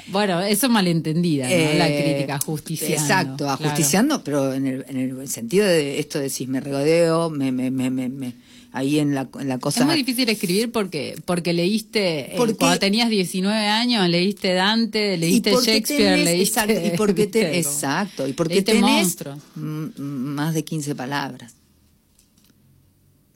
Bueno, 0.08 0.40
eso 0.40 0.68
malentendida, 0.68 1.48
¿no? 1.48 1.54
la 1.78 1.88
eh, 1.88 2.04
crítica, 2.04 2.36
ajusticiando. 2.36 3.02
Exacto, 3.02 3.50
ajusticiando, 3.50 4.22
pero 4.22 4.52
en 4.52 4.66
el, 4.66 4.84
en 4.88 4.96
el, 4.98 5.28
sentido 5.28 5.66
de 5.66 5.98
esto 5.98 6.18
de 6.18 6.24
decir, 6.24 6.48
me 6.48 6.60
regodeo, 6.60 7.28
me, 7.28 7.50
me, 7.50 7.70
me, 7.70 7.90
me 7.90 8.34
ahí 8.76 8.98
en 8.98 9.14
la, 9.14 9.28
en 9.40 9.48
la 9.48 9.58
cosa. 9.58 9.80
Es 9.80 9.86
muy 9.86 9.96
difícil 9.96 10.28
escribir 10.28 10.70
porque 10.70 11.16
porque 11.24 11.54
leíste, 11.54 12.34
eh, 12.34 12.54
cuando 12.58 12.78
tenías 12.78 13.08
19 13.08 13.56
años, 13.66 14.06
leíste 14.08 14.52
Dante, 14.52 15.16
leíste 15.16 15.52
Shakespeare, 15.52 16.22
leíste... 16.22 16.60
Exacto, 16.60 16.86
y 16.86 16.96
porque 16.96 17.26
te, 17.32 17.58
exacto, 17.58 18.28
y 18.28 18.34
porque 18.34 18.60
tenés 18.62 19.16
más 19.54 20.52
de 20.52 20.62
15 20.62 20.94
palabras. 20.94 21.54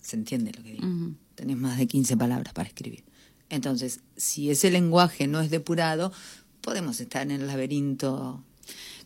¿Se 0.03 0.17
entiende 0.17 0.53
lo 0.55 0.63
que 0.63 0.73
digo? 0.73 0.87
Tenés 1.35 1.57
más 1.57 1.79
de 1.79 1.87
15 1.87 2.17
palabras 2.19 2.53
para 2.53 2.69
escribir. 2.69 3.05
Entonces, 3.49 4.01
si 4.17 4.51
ese 4.51 4.71
lenguaje 4.71 5.27
no 5.27 5.41
es 5.41 5.51
depurado, 5.51 6.13
podemos 6.61 7.01
estar 7.01 7.23
en 7.23 7.31
el 7.31 7.47
laberinto 7.47 8.45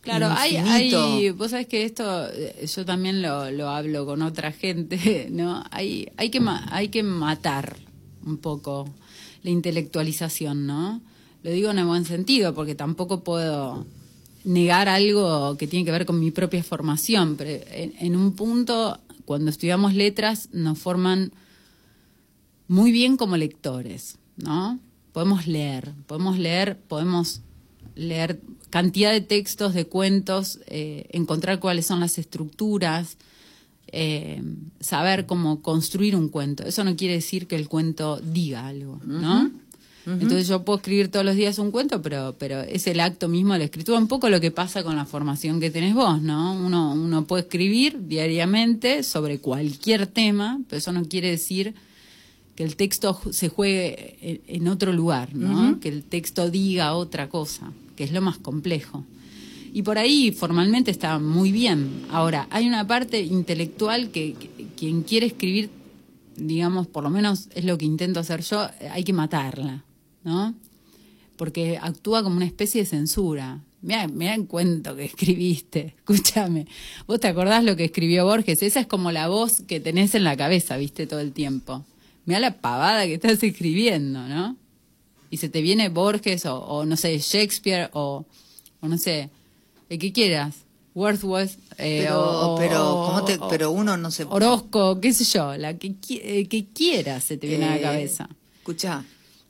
Claro, 0.05 0.27
hay, 0.37 0.55
hay, 0.55 1.31
vos 1.31 1.49
sabés 1.49 1.65
que 1.65 1.83
esto 1.83 2.29
eh, 2.31 2.67
yo 2.67 2.85
también 2.85 3.23
lo, 3.23 3.49
lo 3.49 3.69
hablo 3.69 4.05
con 4.05 4.21
otra 4.21 4.51
gente, 4.51 5.27
¿no? 5.31 5.63
Hay, 5.71 6.07
hay, 6.15 6.29
que, 6.29 6.39
hay 6.69 6.89
que 6.89 7.01
matar 7.01 7.75
un 8.23 8.37
poco 8.37 8.87
la 9.41 9.49
intelectualización, 9.49 10.67
¿no? 10.67 11.01
Lo 11.41 11.49
digo 11.49 11.71
en 11.71 11.79
el 11.79 11.85
buen 11.85 12.05
sentido, 12.05 12.53
porque 12.53 12.75
tampoco 12.75 13.23
puedo 13.23 13.87
negar 14.43 14.89
algo 14.89 15.57
que 15.57 15.65
tiene 15.65 15.85
que 15.85 15.91
ver 15.91 16.05
con 16.05 16.19
mi 16.19 16.29
propia 16.29 16.63
formación, 16.63 17.35
pero 17.35 17.65
en, 17.71 18.15
un 18.15 18.33
punto, 18.33 18.99
cuando 19.25 19.49
estudiamos 19.49 19.95
letras, 19.95 20.49
nos 20.53 20.77
forman 20.77 21.31
muy 22.67 22.91
bien 22.91 23.17
como 23.17 23.37
lectores, 23.37 24.19
¿no? 24.37 24.79
Podemos 25.13 25.47
leer, 25.47 25.93
podemos 26.05 26.37
leer, 26.37 26.77
podemos 26.87 27.41
leer 27.95 28.39
cantidad 28.69 29.11
de 29.11 29.21
textos, 29.21 29.73
de 29.73 29.85
cuentos, 29.85 30.59
eh, 30.67 31.07
encontrar 31.11 31.59
cuáles 31.59 31.85
son 31.85 31.99
las 31.99 32.17
estructuras, 32.17 33.17
eh, 33.87 34.41
saber 34.79 35.25
cómo 35.25 35.61
construir 35.61 36.15
un 36.15 36.29
cuento. 36.29 36.63
Eso 36.63 36.83
no 36.83 36.95
quiere 36.95 37.15
decir 37.15 37.47
que 37.47 37.55
el 37.55 37.69
cuento 37.69 38.19
diga 38.19 38.67
algo, 38.67 38.99
¿no? 39.05 39.49
Entonces 40.05 40.47
yo 40.47 40.63
puedo 40.63 40.77
escribir 40.77 41.09
todos 41.09 41.25
los 41.25 41.35
días 41.35 41.57
un 41.57 41.71
cuento, 41.71 42.01
pero, 42.01 42.35
pero 42.37 42.61
es 42.61 42.85
el 42.85 42.99
acto 42.99 43.27
mismo 43.27 43.53
de 43.53 43.59
la 43.59 43.65
escritura, 43.65 43.97
un 43.97 44.07
poco 44.07 44.29
lo 44.29 44.39
que 44.39 44.51
pasa 44.51 44.83
con 44.83 44.95
la 44.95 45.05
formación 45.05 45.59
que 45.59 45.71
tenés 45.71 45.95
vos, 45.95 46.21
¿no? 46.21 46.53
Uno, 46.53 46.93
uno 46.93 47.25
puede 47.25 47.43
escribir 47.43 48.05
diariamente 48.07 49.01
sobre 49.01 49.39
cualquier 49.39 50.05
tema, 50.05 50.59
pero 50.69 50.77
eso 50.77 50.91
no 50.91 51.05
quiere 51.05 51.31
decir 51.31 51.73
que 52.55 52.63
el 52.63 52.75
texto 52.75 53.19
se 53.31 53.49
juegue 53.49 54.43
en, 54.47 54.67
otro 54.67 54.93
lugar, 54.93 55.33
¿no? 55.33 55.79
Que 55.79 55.89
el 55.89 56.03
texto 56.03 56.49
diga 56.49 56.93
otra 56.93 57.27
cosa, 57.27 57.71
que 57.95 58.03
es 58.03 58.11
lo 58.11 58.21
más 58.21 58.37
complejo. 58.37 59.05
Y 59.73 59.81
por 59.81 59.97
ahí 59.97 60.31
formalmente 60.31 60.91
está 60.91 61.19
muy 61.19 61.51
bien. 61.51 62.05
Ahora, 62.09 62.47
hay 62.49 62.67
una 62.67 62.87
parte 62.87 63.21
intelectual 63.21 64.09
que 64.09 64.35
quien 64.77 65.03
quiere 65.03 65.25
escribir, 65.25 65.69
digamos, 66.37 66.87
por 66.87 67.03
lo 67.03 67.09
menos 67.09 67.49
es 67.55 67.65
lo 67.65 67.77
que 67.77 67.85
intento 67.85 68.21
hacer 68.21 68.41
yo, 68.41 68.67
hay 68.91 69.03
que 69.03 69.13
matarla. 69.13 69.83
¿no? 70.25 70.53
Porque 71.37 71.77
actúa 71.81 72.23
como 72.23 72.35
una 72.35 72.45
especie 72.45 72.81
de 72.81 72.87
censura. 72.87 73.61
Mira, 73.81 74.07
mira 74.07 74.33
en 74.33 74.45
cuento 74.45 74.95
que 74.95 75.05
escribiste, 75.05 75.93
escúchame. 75.97 76.67
¿Vos 77.07 77.21
te 77.21 77.27
acordás 77.27 77.63
lo 77.63 77.77
que 77.77 77.85
escribió 77.85 78.25
Borges? 78.25 78.61
Esa 78.63 78.81
es 78.81 78.87
como 78.87 79.11
la 79.11 79.29
voz 79.29 79.61
que 79.61 79.79
tenés 79.79 80.15
en 80.15 80.23
la 80.23 80.35
cabeza, 80.35 80.75
viste, 80.75 81.07
todo 81.07 81.19
el 81.19 81.31
tiempo. 81.31 81.85
Mira 82.25 82.39
la 82.39 82.59
pavada 82.59 83.05
que 83.05 83.13
estás 83.13 83.41
escribiendo, 83.43 84.27
¿no? 84.27 84.57
Y 85.35 85.37
se 85.37 85.49
te 85.49 85.61
viene 85.61 85.89
Borges 85.89 86.45
o, 86.45 86.85
no 86.85 86.95
sé, 86.95 87.19
Shakespeare 87.19 87.89
o, 87.91 88.25
o, 88.79 88.87
no 88.87 88.97
sé, 88.97 89.29
el 89.89 89.99
que 89.99 90.13
quieras. 90.13 90.55
Wordsworth. 90.93 91.51
Eh, 91.77 92.05
pero, 92.07 92.55
pero, 92.57 93.47
pero 93.49 93.71
uno 93.71 93.97
no 93.97 94.11
se. 94.11 94.23
Orozco, 94.23 95.01
qué 95.01 95.13
sé 95.13 95.25
yo, 95.25 95.57
la 95.57 95.77
que, 95.77 95.93
eh, 96.09 96.47
que 96.47 96.67
quieras 96.67 97.25
se 97.25 97.35
te 97.35 97.47
viene 97.47 97.65
a 97.65 97.71
la 97.71 97.75
eh, 97.75 97.81
cabeza. 97.81 98.29
Escucha, 98.59 99.03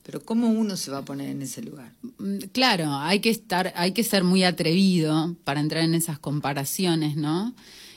pero 0.03 0.25
¿cómo 0.25 0.49
uno 0.49 0.75
se 0.75 0.89
va 0.89 0.97
a 0.97 1.05
poner 1.05 1.29
en 1.29 1.43
ese 1.43 1.61
lugar? 1.61 1.91
Mm, 2.17 2.37
claro, 2.51 2.91
hay 2.95 3.19
que 3.19 3.29
estar, 3.29 3.71
hay 3.75 3.91
que 3.91 4.03
ser 4.03 4.23
muy 4.23 4.43
atrevido 4.43 5.35
para 5.43 5.59
entrar 5.59 5.83
en 5.83 5.93
esas 5.93 6.17
comparaciones, 6.17 7.15
¿no? 7.15 7.53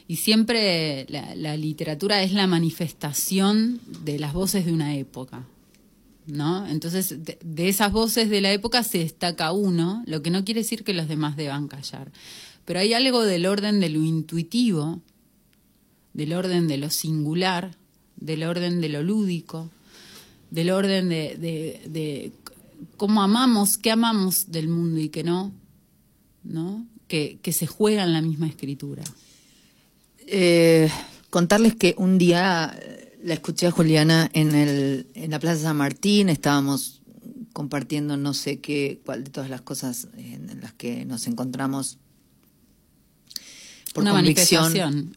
Y 0.07 0.17
siempre 0.17 1.07
la, 1.09 1.57
literatura 1.57 2.23
es 2.23 2.35
la 2.35 2.47
manifestación 2.47 3.81
de 4.05 4.19
las 4.19 4.35
voces 4.35 4.67
de 4.67 4.75
una 4.75 4.95
época, 4.95 5.47
¿no? 6.29 6.67
Entonces, 6.67 7.25
de, 7.25 7.39
de, 7.43 7.69
esas 7.69 7.91
voces 7.91 8.29
de 8.29 8.41
la 8.41 8.53
época 8.53 8.83
se 8.83 8.99
destaca 8.99 9.53
uno, 9.53 10.03
lo 10.07 10.23
que 10.23 10.31
no 10.31 10.45
quiere 10.45 10.61
decir 10.61 10.85
que 10.85 10.95
los 10.95 11.09
demás 11.09 11.37
deban 11.37 11.69
callar. 11.69 12.13
Pero 12.65 12.81
hay 12.81 12.93
algo 12.93 13.25
del 13.25 13.47
orden 13.47 13.81
de 13.81 13.89
lo 13.89 14.03
intuitivo, 14.03 15.01
del 16.13 16.35
orden 16.35 16.69
de 16.69 16.77
lo 16.77 16.91
singular, 16.91 17.77
del 18.17 18.43
orden 18.43 18.81
de 18.81 18.89
lo 18.91 19.03
lúdico, 19.03 19.71
del 20.51 20.71
orden 20.71 21.09
de, 21.09 21.37
de, 21.39 22.33
cómo 22.97 23.23
amamos, 23.23 23.79
qué 23.79 23.91
amamos 23.91 24.51
del 24.51 24.69
mundo 24.69 25.01
y 25.01 25.09
qué 25.09 25.25
no, 25.25 25.53
¿no? 26.45 26.87
Que, 27.07 27.39
que 27.41 27.53
se 27.53 27.67
juega 27.67 28.05
en 28.05 28.13
la 28.13 28.21
misma 28.21 28.49
escritura. 28.49 29.03
Eh, 30.27 30.91
contarles 31.31 31.75
que 31.75 31.95
un 31.97 32.19
día 32.19 32.79
la 33.29 33.35
escuché 33.35 33.67
a 33.67 33.71
Juliana 33.71 34.31
en, 34.33 34.55
el, 34.55 35.07
en 35.15 35.31
la 35.31 35.39
Plaza 35.39 35.63
San 35.63 35.77
Martín, 35.77 36.29
estábamos 36.29 37.03
compartiendo 37.53 38.17
no 38.17 38.35
sé 38.35 38.61
qué, 38.61 39.01
cuál 39.05 39.25
de 39.25 39.31
todas 39.31 39.51
las 39.51 39.61
cosas 39.61 40.09
en 40.17 40.61
las 40.61 40.73
que 40.73 41.05
nos 41.05 41.27
encontramos. 41.27 41.99
Por 43.93 44.03
Una 44.03 44.13
convicción, 44.13 45.15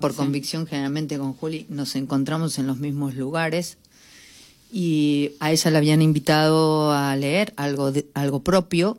por 0.00 0.14
convicción 0.14 0.66
generalmente 0.66 1.18
con 1.18 1.34
Juli 1.34 1.66
nos 1.68 1.96
encontramos 1.96 2.58
en 2.58 2.66
los 2.66 2.78
mismos 2.78 3.14
lugares 3.14 3.78
y 4.72 5.32
a 5.40 5.52
ella 5.52 5.70
la 5.70 5.78
habían 5.78 6.02
invitado 6.02 6.92
a 6.92 7.14
leer 7.16 7.52
algo, 7.56 7.92
algo 8.14 8.42
propio. 8.42 8.98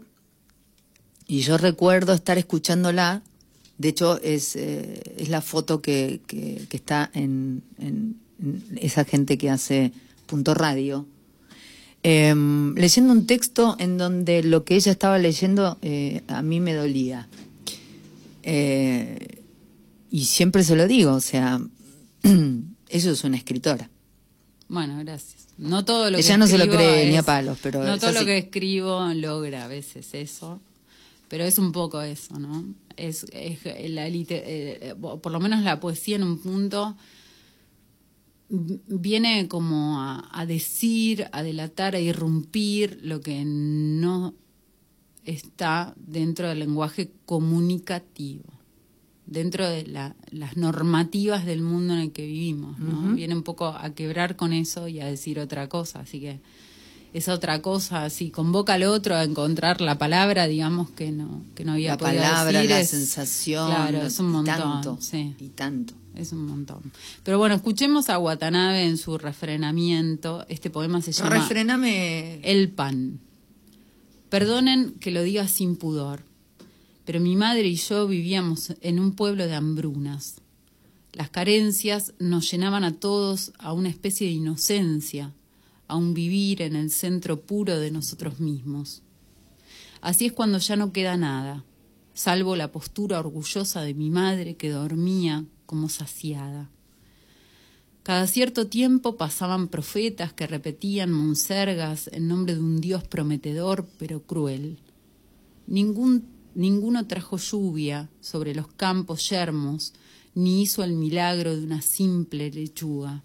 Y 1.28 1.40
yo 1.42 1.58
recuerdo 1.58 2.14
estar 2.14 2.38
escuchándola, 2.38 3.22
de 3.78 3.90
hecho 3.90 4.22
es, 4.22 4.56
eh, 4.56 5.02
es 5.18 5.30
la 5.30 5.42
foto 5.42 5.82
que, 5.82 6.22
que, 6.28 6.68
está 6.72 7.10
en, 7.14 7.64
esa 8.80 9.06
gente 9.06 9.38
que 9.38 9.50
hace 9.50 9.92
punto 10.26 10.54
radio, 10.54 11.06
em, 12.04 12.76
leyendo 12.76 13.14
un 13.14 13.26
texto 13.26 13.76
en 13.80 13.98
donde 13.98 14.44
lo 14.44 14.64
que 14.64 14.76
ella 14.76 14.92
estaba 14.92 15.18
leyendo 15.18 15.78
eh, 15.82 16.22
a 16.28 16.42
mí 16.42 16.60
me 16.60 16.74
dolía. 16.74 17.28
Eh, 18.44 19.44
y 20.10 20.26
siempre 20.26 20.64
se 20.64 20.76
lo 20.76 20.88
digo, 20.88 21.14
o 21.14 21.22
sea, 21.22 21.60
eso 22.90 23.12
es 23.12 23.24
una 23.24 23.38
escritora. 23.38 23.90
Bueno, 24.70 24.98
gracias. 25.00 25.48
No 25.58 25.86
todo 25.86 26.12
lo 26.12 26.18
Ella 26.20 26.38
no 26.38 26.46
se 26.46 26.58
lo 26.58 26.68
cree 26.68 27.10
ni 27.10 27.18
a 27.18 27.24
palos, 27.24 27.58
pero. 27.64 27.84
No 27.84 27.98
todo 27.98 28.12
lo 28.12 28.26
que 28.26 28.38
escribo 28.38 29.12
logra 29.16 29.66
a 29.66 29.68
veces 29.68 30.14
eso. 30.14 30.60
Pero 31.30 31.44
es 31.44 31.58
un 31.58 31.72
poco 31.72 32.02
eso, 32.02 32.40
¿no? 32.40 32.64
Es, 32.96 33.26
la 33.34 34.08
eh, 34.08 34.96
por 35.00 35.32
lo 35.32 35.40
menos 35.40 35.62
la 35.64 35.80
poesía 35.80 36.16
en 36.16 36.24
un 36.24 36.40
punto 36.40 36.96
viene 38.50 39.48
como 39.48 40.00
a, 40.02 40.30
a, 40.32 40.46
decir, 40.46 41.28
a 41.32 41.44
delatar, 41.44 41.96
a 41.96 42.00
irrumpir 42.00 43.00
lo 43.02 43.22
que 43.22 43.44
no 43.46 44.34
está 45.26 45.94
dentro 45.98 46.48
del 46.48 46.60
lenguaje 46.60 47.12
comunicativo 47.26 48.58
dentro 49.28 49.70
de 49.70 49.86
las 50.32 50.58
normativas 50.58 51.46
del 51.46 51.62
mundo 51.62 51.94
en 51.94 52.00
el 52.00 52.12
que 52.12 52.26
vivimos. 52.26 52.80
¿no? 52.80 53.14
Viene 53.14 53.36
un 53.36 53.44
poco 53.44 53.68
a 53.68 53.90
quebrar 53.92 54.36
con 54.36 54.54
eso 54.54 54.88
y 54.88 55.00
a 55.02 55.06
decir 55.06 55.40
otra 55.40 55.68
cosa. 55.68 56.00
Así 56.00 56.20
que 56.20 56.40
es 57.14 57.28
otra 57.28 57.62
cosa. 57.62 58.10
Si 58.10 58.32
convoca 58.32 58.74
al 58.76 58.84
otro 58.84 59.16
a 59.16 59.24
encontrar 59.24 59.82
la 59.82 59.98
palabra, 59.98 60.48
digamos 60.48 60.90
que 60.92 61.12
no, 61.12 61.44
que 61.56 61.66
no 61.66 61.74
había 61.74 61.92
la 61.92 61.98
palabra, 61.98 62.64
la 62.64 62.84
sensación. 62.86 63.68
Claro, 63.68 64.02
es 64.04 64.20
un 64.20 64.32
montón. 64.32 64.56
Y 64.56 64.58
tanto, 64.58 64.98
sí. 65.02 65.36
y 65.40 65.50
tanto. 65.50 65.94
Es 66.18 66.32
un 66.32 66.46
montón. 66.46 66.92
Pero 67.24 67.38
bueno, 67.38 67.56
escuchemos 67.56 68.10
a 68.10 68.20
Watanabe 68.20 68.84
en 68.86 68.98
su 68.98 69.18
refrenamiento. 69.18 70.46
Este 70.50 70.70
poema 70.70 71.02
se 71.02 71.12
llama 71.12 71.30
Refrename. 71.32 72.40
El 72.44 72.70
pan. 72.70 73.20
Perdonen 74.30 74.96
que 75.00 75.12
lo 75.12 75.24
diga 75.24 75.48
sin 75.48 75.78
pudor 75.78 76.28
pero 77.08 77.22
mi 77.22 77.38
madre 77.38 77.70
y 77.70 77.76
yo 77.76 78.06
vivíamos 78.06 78.74
en 78.82 79.00
un 79.00 79.14
pueblo 79.14 79.48
de 79.48 79.56
hambrunas. 79.56 80.42
Las 81.14 81.30
carencias 81.30 82.14
nos 82.20 82.52
llenaban 82.52 82.84
a 82.84 83.00
todos 83.00 83.54
a 83.60 83.72
una 83.72 83.88
especie 83.88 84.28
de 84.28 84.34
inocencia, 84.34 85.34
a 85.88 85.96
un 85.96 86.14
vivir 86.14 86.62
en 86.62 86.76
el 86.76 86.92
centro 86.92 87.40
puro 87.40 87.80
de 87.80 87.92
nosotros 87.92 88.42
mismos. 88.42 89.04
Así 90.02 90.26
es 90.26 90.34
cuando 90.34 90.58
ya 90.58 90.76
no 90.76 90.92
queda 90.92 91.16
nada, 91.16 91.64
salvo 92.14 92.58
la 92.58 92.74
postura 92.74 93.22
orgullosa 93.22 93.84
de 93.84 93.94
mi 93.94 94.10
madre 94.10 94.58
que 94.58 94.70
dormía 94.70 95.46
como 95.68 95.88
saciada. 95.90 96.72
Cada 98.02 98.26
cierto 98.26 98.66
tiempo 98.66 99.18
pasaban 99.18 99.68
profetas 99.68 100.34
que 100.34 100.48
repetían 100.48 101.12
monsergas 101.12 102.10
en 102.12 102.28
nombre 102.28 102.56
de 102.56 102.62
un 102.62 102.82
Dios 102.82 103.04
prometedor 103.04 103.88
pero 104.00 104.24
cruel. 104.24 104.80
Ningún 105.68 106.38
Ninguno 106.58 107.06
trajo 107.06 107.38
lluvia 107.38 108.10
sobre 108.20 108.56
los 108.56 108.68
campos 108.68 109.30
yermos, 109.30 109.94
ni 110.34 110.64
hizo 110.64 110.84
el 110.84 110.94
milagro 110.94 111.56
de 111.56 111.64
una 111.64 111.84
simple 111.84 112.50
lechuga. 112.50 113.22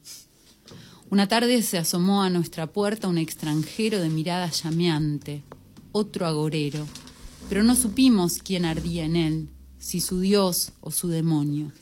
Una 1.08 1.28
tarde 1.28 1.62
se 1.62 1.78
asomó 1.78 2.22
a 2.22 2.28
nuestra 2.28 2.66
puerta 2.66 3.08
un 3.08 3.16
extranjero 3.16 4.00
de 4.00 4.10
mirada 4.10 4.50
llameante, 4.50 5.44
otro 5.92 6.26
agorero, 6.26 6.86
pero 7.48 7.62
no 7.62 7.74
supimos 7.74 8.34
quién 8.42 8.66
ardía 8.66 9.06
en 9.06 9.16
él, 9.16 9.48
si 9.78 10.02
su 10.02 10.20
dios 10.20 10.72
o 10.82 10.90
su 10.90 11.08
demonio. 11.08 11.72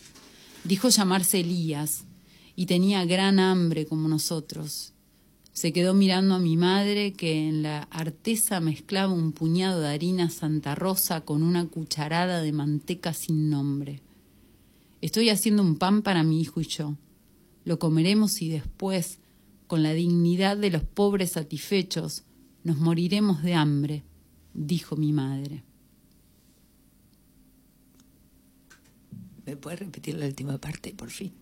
Dijo 0.64 0.88
llamarse 0.88 1.40
Elías 1.40 2.05
y 2.55 2.66
tenía 2.66 3.05
gran 3.05 3.38
hambre 3.38 3.87
como 3.87 4.09
nosotros, 4.09 4.92
se 5.53 5.73
quedó 5.73 5.94
mirando 5.94 6.35
a 6.35 6.38
mi 6.38 6.57
madre 6.57 7.12
que 7.12 7.49
en 7.49 7.62
la 7.62 7.83
artesa 7.90 8.61
mezclaba 8.61 9.12
un 9.12 9.33
puñado 9.33 9.81
de 9.81 9.88
harina 9.88 10.31
Santa 10.31 10.75
Rosa 10.75 11.23
con 11.23 11.42
una 11.42 11.66
cucharada 11.66 12.40
de 12.40 12.53
manteca 12.53 13.12
sin 13.12 13.51
nombre. 13.51 14.01
Estoy 15.01 15.29
haciendo 15.29 15.62
un 15.62 15.77
pan 15.77 16.03
para 16.03 16.23
mi 16.23 16.40
hijo 16.40 16.61
y 16.61 16.66
yo. 16.66 16.96
Lo 17.64 17.79
comeremos 17.79 18.40
y 18.42 18.49
después, 18.49 19.18
con 19.66 19.83
la 19.83 19.92
dignidad 19.92 20.57
de 20.57 20.70
los 20.70 20.83
pobres 20.83 21.33
satisfechos, 21.33 22.25
nos 22.64 22.79
moriremos 22.79 23.42
de 23.42 23.55
hambre, 23.55 24.05
dijo 24.55 24.96
mi 24.96 25.12
madre. 25.12 25.62
¿Me 29.50 29.56
puedes 29.56 29.80
repetir 29.80 30.14
la 30.14 30.26
última 30.26 30.58
parte, 30.58 30.94
por 30.96 31.10
fin? 31.10 31.32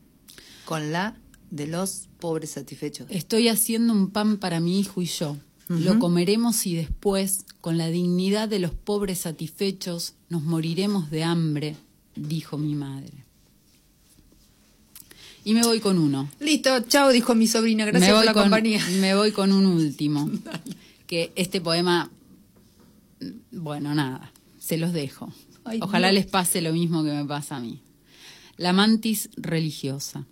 Con 0.64 0.92
la 0.92 1.18
de 1.50 1.66
los 1.66 2.08
pobres 2.18 2.52
satisfechos. 2.52 3.06
Estoy 3.10 3.48
haciendo 3.48 3.92
un 3.92 4.08
pan 4.08 4.38
para 4.38 4.60
mi 4.60 4.80
hijo 4.80 5.02
y 5.02 5.04
yo. 5.04 5.36
Lo 5.68 5.98
comeremos 5.98 6.66
y 6.66 6.74
después, 6.74 7.44
con 7.60 7.76
la 7.76 7.88
dignidad 7.88 8.48
de 8.48 8.60
los 8.60 8.70
pobres 8.70 9.18
satisfechos, 9.18 10.14
nos 10.30 10.42
moriremos 10.42 11.10
de 11.10 11.22
hambre, 11.22 11.76
dijo 12.16 12.56
mi 12.56 12.74
madre. 12.74 13.12
Y 15.44 15.52
me 15.52 15.60
voy 15.64 15.80
con 15.80 15.98
uno. 15.98 16.30
Listo, 16.40 16.80
chao, 16.88 17.10
dijo 17.10 17.34
mi 17.34 17.46
sobrina, 17.46 17.84
gracias 17.84 18.14
por 18.14 18.24
la 18.24 18.32
compañía. 18.32 18.82
Me 19.02 19.14
voy 19.14 19.32
con 19.32 19.52
un 19.52 19.66
último. 19.66 20.30
que 21.06 21.30
este 21.36 21.60
poema, 21.60 22.10
bueno, 23.52 23.94
nada, 23.94 24.32
se 24.58 24.78
los 24.78 24.94
dejo. 24.94 25.30
Ojalá 25.82 26.10
les 26.10 26.24
pase 26.24 26.62
lo 26.62 26.72
mismo 26.72 27.04
que 27.04 27.10
me 27.10 27.26
pasa 27.26 27.56
a 27.56 27.60
mí. 27.60 27.82
La 28.58 28.72
mantis 28.72 29.30
religiosa. 29.36 30.26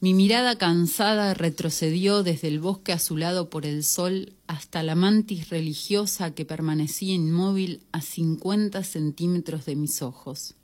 Mi 0.00 0.12
mirada 0.12 0.58
cansada 0.58 1.32
retrocedió 1.32 2.22
desde 2.22 2.48
el 2.48 2.60
bosque 2.60 2.92
azulado 2.92 3.48
por 3.48 3.64
el 3.64 3.82
sol 3.82 4.34
hasta 4.46 4.82
la 4.82 4.94
mantis 4.94 5.48
religiosa 5.48 6.34
que 6.34 6.44
permanecía 6.44 7.14
inmóvil 7.14 7.80
a 7.92 8.02
cincuenta 8.02 8.84
centímetros 8.84 9.64
de 9.64 9.74
mis 9.74 10.02
ojos. 10.02 10.54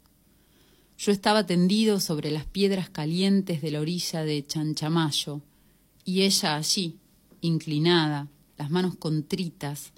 Yo 0.98 1.12
estaba 1.12 1.46
tendido 1.46 1.98
sobre 1.98 2.30
las 2.30 2.44
piedras 2.44 2.90
calientes 2.90 3.62
de 3.62 3.70
la 3.70 3.80
orilla 3.80 4.22
de 4.22 4.46
Chanchamayo, 4.46 5.40
y 6.04 6.22
ella 6.22 6.56
allí, 6.56 6.98
inclinada, 7.40 8.28
las 8.58 8.70
manos 8.70 8.96
contritas, 8.96 9.92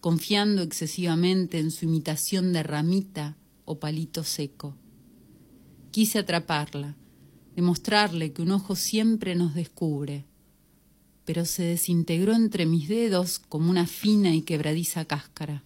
confiando 0.00 0.62
excesivamente 0.62 1.60
en 1.60 1.70
su 1.70 1.84
imitación 1.84 2.52
de 2.52 2.64
ramita 2.64 3.36
o 3.64 3.78
palito 3.78 4.24
seco. 4.24 4.74
Quise 5.94 6.18
atraparla, 6.18 6.96
demostrarle 7.54 8.32
que 8.32 8.42
un 8.42 8.50
ojo 8.50 8.74
siempre 8.74 9.36
nos 9.36 9.54
descubre, 9.54 10.24
pero 11.24 11.44
se 11.44 11.62
desintegró 11.62 12.34
entre 12.34 12.66
mis 12.66 12.88
dedos 12.88 13.38
como 13.38 13.70
una 13.70 13.86
fina 13.86 14.34
y 14.34 14.42
quebradiza 14.42 15.04
cáscara. 15.04 15.62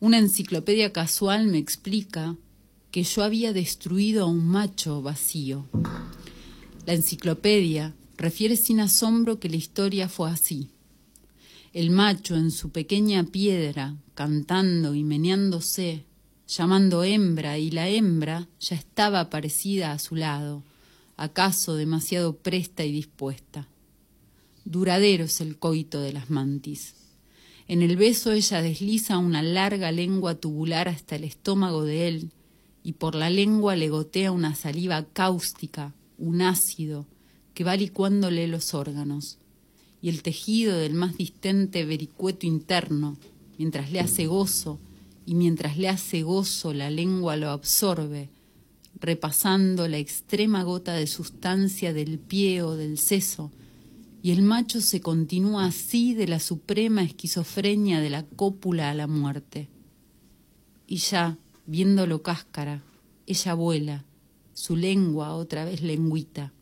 Una 0.00 0.16
enciclopedia 0.16 0.94
casual 0.94 1.48
me 1.48 1.58
explica 1.58 2.38
que 2.90 3.02
yo 3.02 3.22
había 3.22 3.52
destruido 3.52 4.24
a 4.24 4.26
un 4.26 4.48
macho 4.48 5.02
vacío. 5.02 5.68
La 6.86 6.94
enciclopedia 6.94 7.94
refiere 8.16 8.56
sin 8.56 8.80
asombro 8.80 9.38
que 9.38 9.50
la 9.50 9.56
historia 9.56 10.08
fue 10.08 10.30
así. 10.30 10.70
El 11.74 11.90
macho 11.90 12.36
en 12.36 12.50
su 12.50 12.70
pequeña 12.70 13.22
piedra, 13.24 13.98
cantando 14.14 14.94
y 14.94 15.04
meneándose, 15.04 16.06
llamando 16.46 17.04
hembra, 17.04 17.58
y 17.58 17.70
la 17.70 17.88
hembra 17.88 18.48
ya 18.60 18.76
estaba 18.76 19.30
parecida 19.30 19.92
a 19.92 19.98
su 19.98 20.16
lado, 20.16 20.62
acaso 21.16 21.76
demasiado 21.76 22.36
presta 22.36 22.84
y 22.84 22.92
dispuesta. 22.92 23.68
Duradero 24.64 25.24
es 25.24 25.40
el 25.40 25.58
coito 25.58 26.00
de 26.00 26.12
las 26.12 26.30
mantis. 26.30 26.94
En 27.66 27.82
el 27.82 27.96
beso 27.96 28.32
ella 28.32 28.60
desliza 28.60 29.18
una 29.18 29.42
larga 29.42 29.90
lengua 29.90 30.34
tubular 30.34 30.88
hasta 30.88 31.16
el 31.16 31.24
estómago 31.24 31.84
de 31.84 32.08
él, 32.08 32.30
y 32.82 32.92
por 32.92 33.14
la 33.14 33.30
lengua 33.30 33.76
le 33.76 33.88
gotea 33.88 34.30
una 34.30 34.54
saliva 34.54 35.06
cáustica, 35.12 35.94
un 36.18 36.42
ácido, 36.42 37.06
que 37.54 37.64
va 37.64 37.76
licuándole 37.76 38.46
los 38.48 38.74
órganos, 38.74 39.38
y 40.02 40.10
el 40.10 40.22
tejido 40.22 40.76
del 40.76 40.92
más 40.92 41.16
distente 41.16 41.86
vericueto 41.86 42.46
interno, 42.46 43.16
mientras 43.56 43.90
le 43.90 44.00
hace 44.00 44.26
gozo, 44.26 44.78
y 45.26 45.34
mientras 45.34 45.76
le 45.78 45.88
hace 45.88 46.22
gozo 46.22 46.72
la 46.72 46.90
lengua 46.90 47.36
lo 47.36 47.50
absorbe, 47.50 48.30
repasando 49.00 49.88
la 49.88 49.98
extrema 49.98 50.62
gota 50.62 50.94
de 50.94 51.06
sustancia 51.06 51.92
del 51.92 52.18
pie 52.18 52.62
o 52.62 52.76
del 52.76 52.98
seso, 52.98 53.50
y 54.22 54.30
el 54.30 54.42
macho 54.42 54.80
se 54.80 55.00
continúa 55.00 55.66
así 55.66 56.14
de 56.14 56.26
la 56.26 56.40
suprema 56.40 57.02
esquizofrenia 57.02 58.00
de 58.00 58.08
la 58.10 58.24
cópula 58.24 58.90
a 58.90 58.94
la 58.94 59.06
muerte. 59.06 59.68
Y 60.86 60.96
ya, 60.96 61.36
viéndolo 61.66 62.22
cáscara, 62.22 62.82
ella 63.26 63.54
vuela, 63.54 64.04
su 64.54 64.76
lengua 64.76 65.34
otra 65.34 65.64
vez 65.64 65.82
lengüita. 65.82 66.52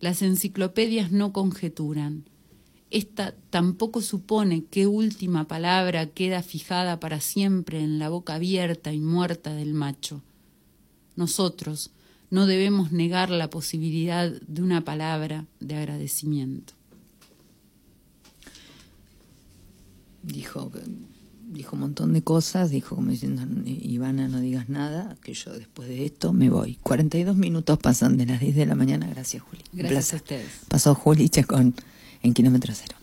Las 0.00 0.20
enciclopedias 0.20 1.10
no 1.10 1.32
conjeturan, 1.32 2.28
esta 2.90 3.34
tampoco 3.50 4.00
supone 4.00 4.64
qué 4.64 4.86
última 4.86 5.46
palabra 5.46 6.06
queda 6.06 6.42
fijada 6.42 7.00
para 7.00 7.20
siempre 7.20 7.80
en 7.80 7.98
la 7.98 8.08
boca 8.08 8.34
abierta 8.34 8.92
y 8.92 9.00
muerta 9.00 9.52
del 9.52 9.74
macho. 9.74 10.22
Nosotros 11.16 11.90
no 12.30 12.46
debemos 12.46 12.92
negar 12.92 13.30
la 13.30 13.50
posibilidad 13.50 14.30
de 14.30 14.62
una 14.62 14.84
palabra 14.84 15.46
de 15.60 15.76
agradecimiento. 15.76 16.74
Dijo, 20.22 20.70
dijo 21.50 21.76
un 21.76 21.80
montón 21.80 22.12
de 22.12 22.22
cosas, 22.22 22.70
dijo 22.70 22.96
como 22.96 23.10
diciendo, 23.10 23.42
Ivana, 23.64 24.28
no 24.28 24.40
digas 24.40 24.68
nada, 24.68 25.16
que 25.22 25.32
yo 25.32 25.52
después 25.52 25.88
de 25.88 26.04
esto 26.04 26.32
me 26.32 26.50
voy. 26.50 26.78
42 26.82 27.36
minutos 27.36 27.78
pasan 27.78 28.16
de 28.16 28.26
las 28.26 28.40
10 28.40 28.56
de 28.56 28.66
la 28.66 28.74
mañana, 28.74 29.08
gracias 29.08 29.42
Juli. 29.42 29.62
Gracias 29.72 30.14
a 30.14 30.16
ustedes. 30.16 30.50
Pasó 30.68 30.94
Juli 30.94 31.28
Chacón 31.28 31.74
en 32.22 32.34
kilómetro 32.34 32.72
cero. 32.74 32.96